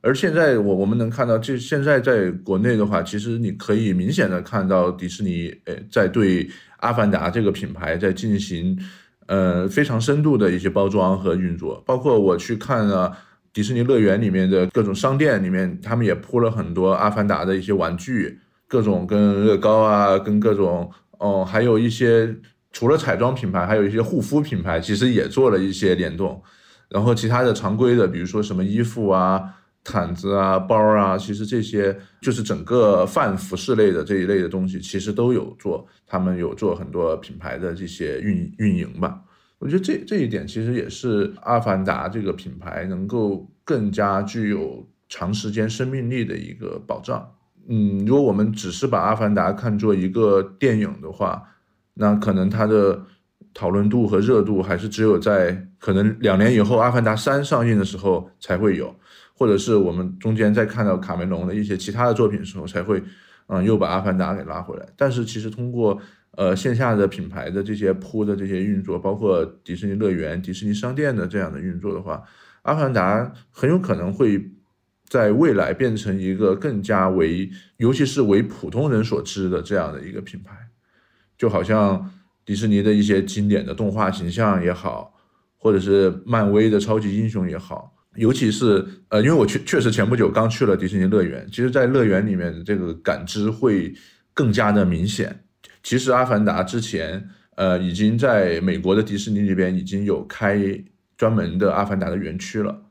[0.00, 8.76] 而现在，我我们能看到，就现在在国内的话，其实你可以明显的看到迪士尼，呃，在对阿凡达这个品牌在进行，
[9.26, 13.16] 呃，非常深度的一些包装和运作，包括我去看了。
[13.52, 18.38] 迪士尼乐园里面的各种商店里面，他们也铺了很多阿凡达的一些玩具，
[18.68, 22.34] 各种跟乐高啊，跟各种哦，还有一些
[22.72, 26.40] 除了彩妆品牌，还有一些护肤品牌，其实也做了一些联动。
[26.88, 29.42] 然后其他的常规的，比如说什么衣服啊、
[29.82, 39.20] 毯子啊、包啊，其实这些就是整个泛服饰类的这一类的东西，其实都有做，他们有做很多品牌的这些运运营吧。
[39.60, 47.30] 我觉得这这一点其实也是阿凡达这个品牌能够更加具有长时间生命力的一个保障。
[47.68, 51.42] 嗯，如果我们只是把阿凡达看作一个电影的话，
[51.94, 53.02] 那可能它的
[53.52, 58.94] 讨论度和热度还是只有在可能两年以后阿凡达三上映的时候才会有，
[59.36, 63.02] 或者是我们中间在看到卡梅隆的一些其他的作品的时候才会，
[63.48, 64.86] 嗯，又把阿凡达给拉回来。
[64.96, 66.00] 但是其实通过
[66.40, 72.22] 呃，线下的品牌的这些铺的这些运作，包括迪士尼乐园、迪士尼商店的这样的运作的话，
[72.62, 74.50] 阿凡达很有可能会
[75.06, 80.56] 在未来变成一个更加为，尤其是为普通人所知的这样的一个品牌。
[81.36, 82.10] 就好像
[82.46, 85.12] 迪士尼的一些经典的动画形象也好，
[85.58, 93.92] 或者是漫威的超级英雄也好，尤其是呃，因为我确确实前不久刚去了迪士尼乐园，其实，在乐园里面的这个感知会
[94.32, 95.44] 更加的明显。
[95.82, 100.58] 其实《阿凡达》之前呃，已经在美国的迪士尼这边已经有开
[101.16, 102.82] 专门的《阿凡达》的园区了，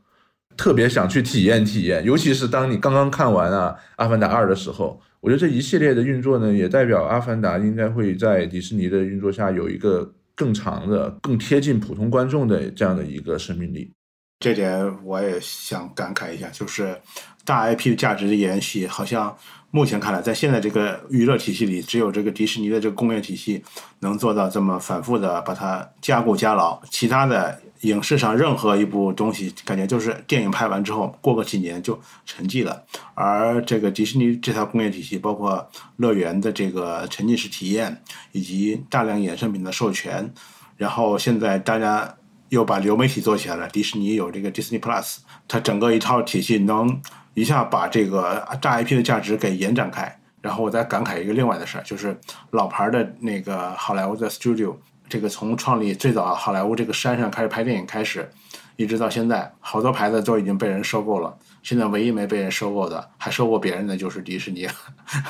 [0.55, 2.03] 特别想去体验体验。
[2.03, 13.91] 尤其是当你刚刚看完啊《阿凡达二》的时候，我觉得这一系列的运作呢，也代表《阿凡达》应该会在迪士尼的运作下有一个更长的、更贴近普通观众的这样的一个生命力。
[14.39, 16.95] 这点我也想感慨一下，就是
[17.43, 19.35] 大 IP 的价值的延续，好像
[19.71, 23.63] 目前看来，在现在这个娱乐体系里，只有这个迪士尼的这个工业体系
[23.99, 26.81] 能做到这么反复的把它加固加牢。
[26.89, 32.83] 其他的影视上任何一部东西，感觉就是电影拍完之后，过个几年就沉寂了。
[33.13, 38.01] 而这个迪士尼这套工业体系，包括乐园的这个沉浸式体验，
[38.31, 40.33] 以及大量衍生品的授权，
[40.77, 42.15] 然后现在大家。
[42.49, 45.17] 又把流媒体做起来了，迪士尼有这个 Disney Plus，
[45.47, 46.99] 它整个一套体系能
[47.39, 50.13] 一下把这个大 IP 的价值给延展开。
[50.41, 52.17] 然后我再感慨一个另外的事儿，就是
[52.51, 54.73] 老牌的那个好莱坞的 Studio，
[55.09, 58.29] 这个从创立最早好莱坞这个山上开始拍电影开始，
[58.77, 61.37] 一直到现在，好多牌子都已经被人收购了。
[61.61, 64.65] 现在唯一没被人收购的，还收购别人的就是迪士尼。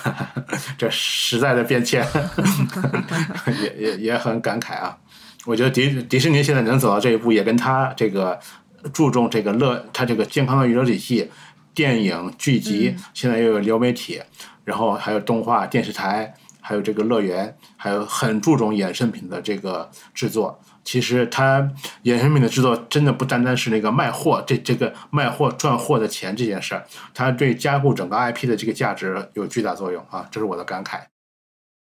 [0.77, 2.05] 这时代的变迁，
[3.63, 4.95] 也也也很感慨啊。
[5.45, 8.39] 我觉得迪迪士尼现在能走到这一步，也跟他这个
[8.93, 11.31] 注重这个乐，他这个健康的娱乐体系，
[11.73, 14.21] 电影剧集，现在又有流媒体，
[14.63, 20.59] 然后还有动画电视台，还有这个乐园，还有很注重衍生品的这个制作。
[20.83, 21.61] 其实它
[22.03, 30.27] 衍生品的制作真的不单单是那个卖货，这这个卖货赚货的钱这件事儿，它对加固整个 IP 的这个价值有巨大作用啊！
[30.31, 31.01] 这是我的感慨。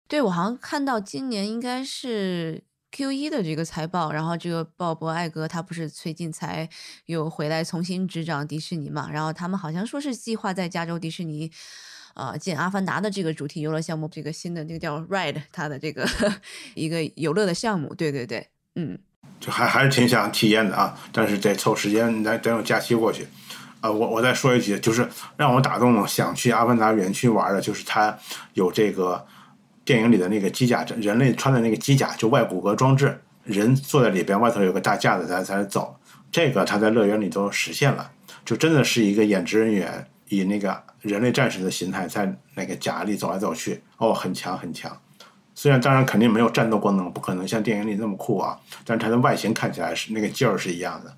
[0.07, 2.63] 对，我好像看到今年应该是。
[2.95, 6.69] Q 一的这个财报，然后这个鲍勃艾格他不是最近才
[7.07, 9.09] 又回来重新执掌迪士尼嘛？
[9.11, 11.51] 然后他们好像说是计划在加州迪士尼，
[12.13, 16.07] 呃，建阿凡达的这个主题游乐项目，这个新的那个叫 Ride，它的这个
[16.75, 17.95] 一个游乐的项目。
[17.95, 18.99] 对对对，嗯，
[19.39, 23.25] 就还还是挺想体验的啊，但是得凑时间，等等有假期过去。
[23.81, 28.15] 呃，我我再说一句，就是让我打动想去阿凡达园区玩的，就是它
[28.53, 29.25] 有这个。
[29.85, 35.95] 电影里的那个机甲，人类穿的那个机甲就外骨骼装置，人坐在里边，外头有个大架子在在走。
[36.31, 38.09] 这个他在乐园里都实现了，
[38.43, 44.97] 就真的是一个演职人员以那个人类战士的形态在那个甲里走来走去，哦，很强很强。
[45.53, 51.13] 虽然当然肯定没有战斗功能，不可能像电影里那么酷啊，但是它的外形看起来是那个劲儿是一样的。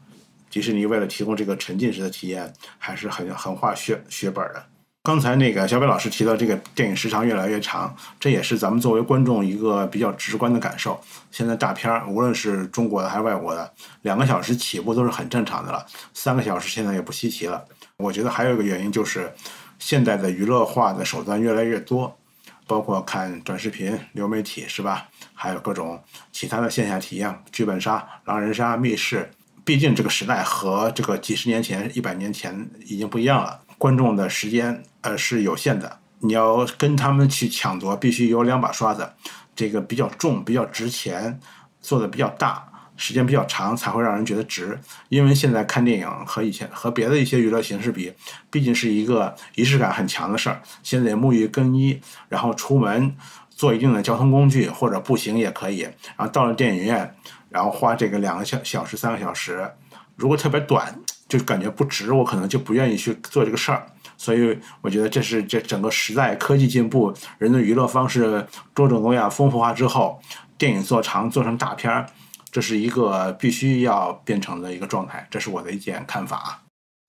[0.49, 4.66] 迪士尼为了提供这个沉浸式的体验，还是很很花血血本的。
[5.06, 10.99] 刚才那个小北老师提到，这个电影时长越来越长，这也是咱们作为观众一个比较直观的感受。
[11.30, 15.86] 现在大片儿，无论是中国的还是外国的，两个小时起步都是很正常的了，
[16.16, 17.64] 三个小时现在也不稀奇了。
[17.97, 19.32] 我觉得还有一个原因就是，
[19.78, 22.18] 现在的娱乐化的手段越来越多，
[22.66, 25.08] 包括看短视频、流媒体，是吧？
[25.36, 29.30] 还有各种其他的线下体验，剧本杀、狼人杀、密室。
[29.64, 33.60] 毕竟这个时代和这个几十年前、一百年前已经不一样了。
[33.78, 39.10] 观众的时间呃是有限的，你要跟他们去抢夺，必须有两把刷子，
[39.56, 41.40] 这个比较重、比较值钱，
[41.82, 42.66] 做的比较大，
[42.96, 44.80] 时间比较长，才会让人觉得值。
[45.10, 48.14] 因为现在看电影和以前和别的一些娱乐形式比，
[48.50, 50.62] 毕竟是一个仪式感很强的事儿。
[50.82, 52.00] 现在沐浴更衣，
[52.30, 53.16] 然后出门
[53.50, 57.16] 坐一定的交通工具或者步行也可以，然后到了电影院，
[57.50, 59.70] 然后花这个两个小小时、三个小时，
[60.16, 60.98] 如果特别短。
[61.28, 70.20] 就感觉不值，我可能就不愿意去做这个事儿，所以我觉得这是这整个时代科技进步，人的娱乐方式多种多样、丰富化之后，
[70.58, 72.06] 电影做长做成大片儿，
[72.52, 76.62] 这是一个必须要变成的一个状态，这是我的一点看法。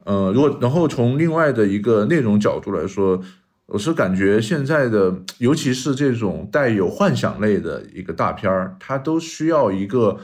[0.04, 3.20] 呃，如果然后从另外的一个内容角度来说，
[3.66, 10.18] 我是感觉现在的，尤其是这种带有幻想类的一个大片儿，它都需要一个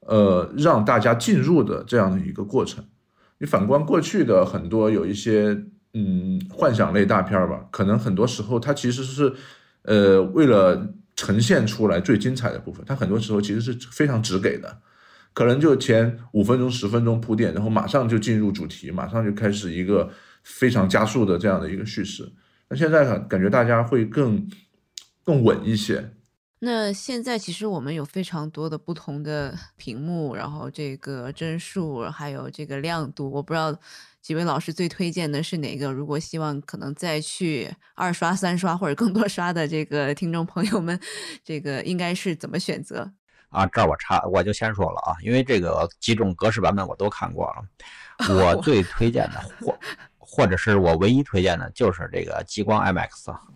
[0.00, 2.84] 呃让大家进入的这样的一个过程。
[3.40, 5.58] 你反观过去的很多有一些
[5.94, 9.32] 嗯幻想类大片儿吧，可能很多时候它其实是
[9.82, 14.80] 呃为了呈现出来最精彩的部分，它很多时候其实是非常直给的，
[15.32, 20.10] 可能就前五分钟十分钟铺垫，然后马上就进入主题，马上就开始一个
[20.42, 22.30] 非常加速的这样的一个叙事。
[22.68, 24.46] 那现在感感觉大家会更
[25.24, 26.12] 更稳一些。
[26.62, 33.74] 那现在其实我们有非常多的不同的 屏幕，然后这个帧数还有这个亮度，我不知道
[34.20, 35.90] 几位老师最推荐的是哪个？
[35.90, 41.00] 如果希望可能再去二刷、三刷或者更多刷的这个听众朋友们，
[41.42, 43.10] 这个应该是怎么选择？
[43.48, 47.64] 啊，这儿我插，我就先说了啊，因为这个几种格式版本我都看过了，
[48.36, 49.76] 我最推荐的幻
[50.32, 53.08] 或者是我唯一推荐的就是这个激光 IMAX。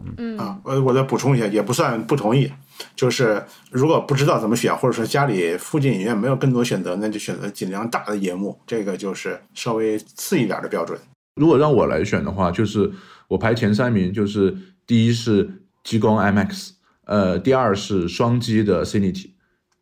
[0.04, 2.50] 嗯嗯啊，呃，我再补充一下，也不算不同意，
[2.96, 10.98] 就是如果不知道怎么选，或者说家里附近影院没有更多选择，那就选择尽量大的银幕，这个就是稍微次一点的标准。
[11.36, 12.90] 如果让我来选的话，就是
[13.28, 14.56] 我排前三名，就是
[14.86, 15.48] 第一是
[15.84, 16.70] 激光 IMAX，
[17.04, 19.30] 呃，第二是双击的 Cinity，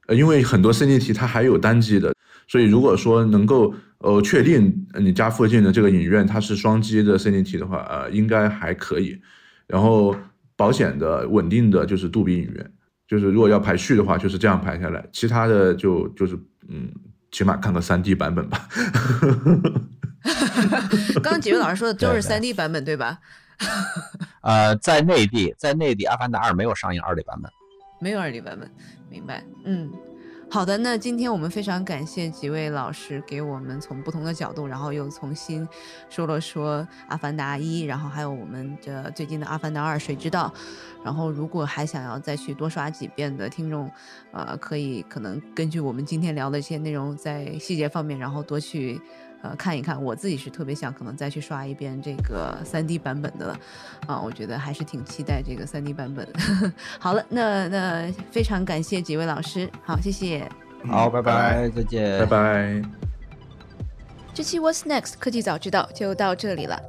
[0.09, 2.15] 呃，因为很多 Cinity 它还有单机的，
[2.49, 9.21] 所以如果说能够呃确定你家附近的这个影院它是双击的 Cinity 的话，呃，应该还可以。
[9.67, 10.15] 然后
[10.57, 12.73] 保险的、稳定的就是杜比影院，
[13.09, 16.37] 就是如果要排序的话，就是这样排下来，其他的就就是
[16.69, 16.93] 嗯，
[17.31, 18.69] 起码看个 3D 版本吧。
[21.23, 23.19] 刚刚几位老师说的都是三 D 版本对吧？
[24.43, 27.51] 呃，在内地，在内地，《阿凡达二》没有上映二 D 版本。
[28.01, 28.71] 没有二 D 版本，
[29.11, 29.43] 明白？
[29.65, 29.91] 嗯，
[30.53, 30.77] 好的。
[30.77, 35.67] 那今天我们非常感谢几位老师给我们从不同的角度，然后又重新
[36.11, 40.53] 说了说《阿凡达一》，然后还有我们的最近的《阿凡达二》，谁知道？
[41.03, 43.91] 然后如果还想要再去多刷几遍的听众，
[44.31, 49.01] 呃，可以可能根据我们今天聊的一些内容，在细节方面，然后多去。
[49.43, 53.59] 呃，看一看，我自己是特别想可能再去刷一遍这个三 D 版本的了，
[54.07, 56.27] 啊，我觉得还是挺期待这个三 D 版本。
[57.01, 60.49] 好了，那那非常感谢几位老师，好，谢谢。
[60.89, 62.83] 好，嗯拜拜再见，拜拜。
[64.33, 66.81] 这期 What's Next 科技早知道就到这里了。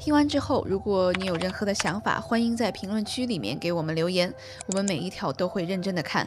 [0.00, 4.32] 听完之后，如果你有任何的想法，欢迎在评论区里面给我们留言，
[4.68, 6.26] 我们每一条都会认真的看。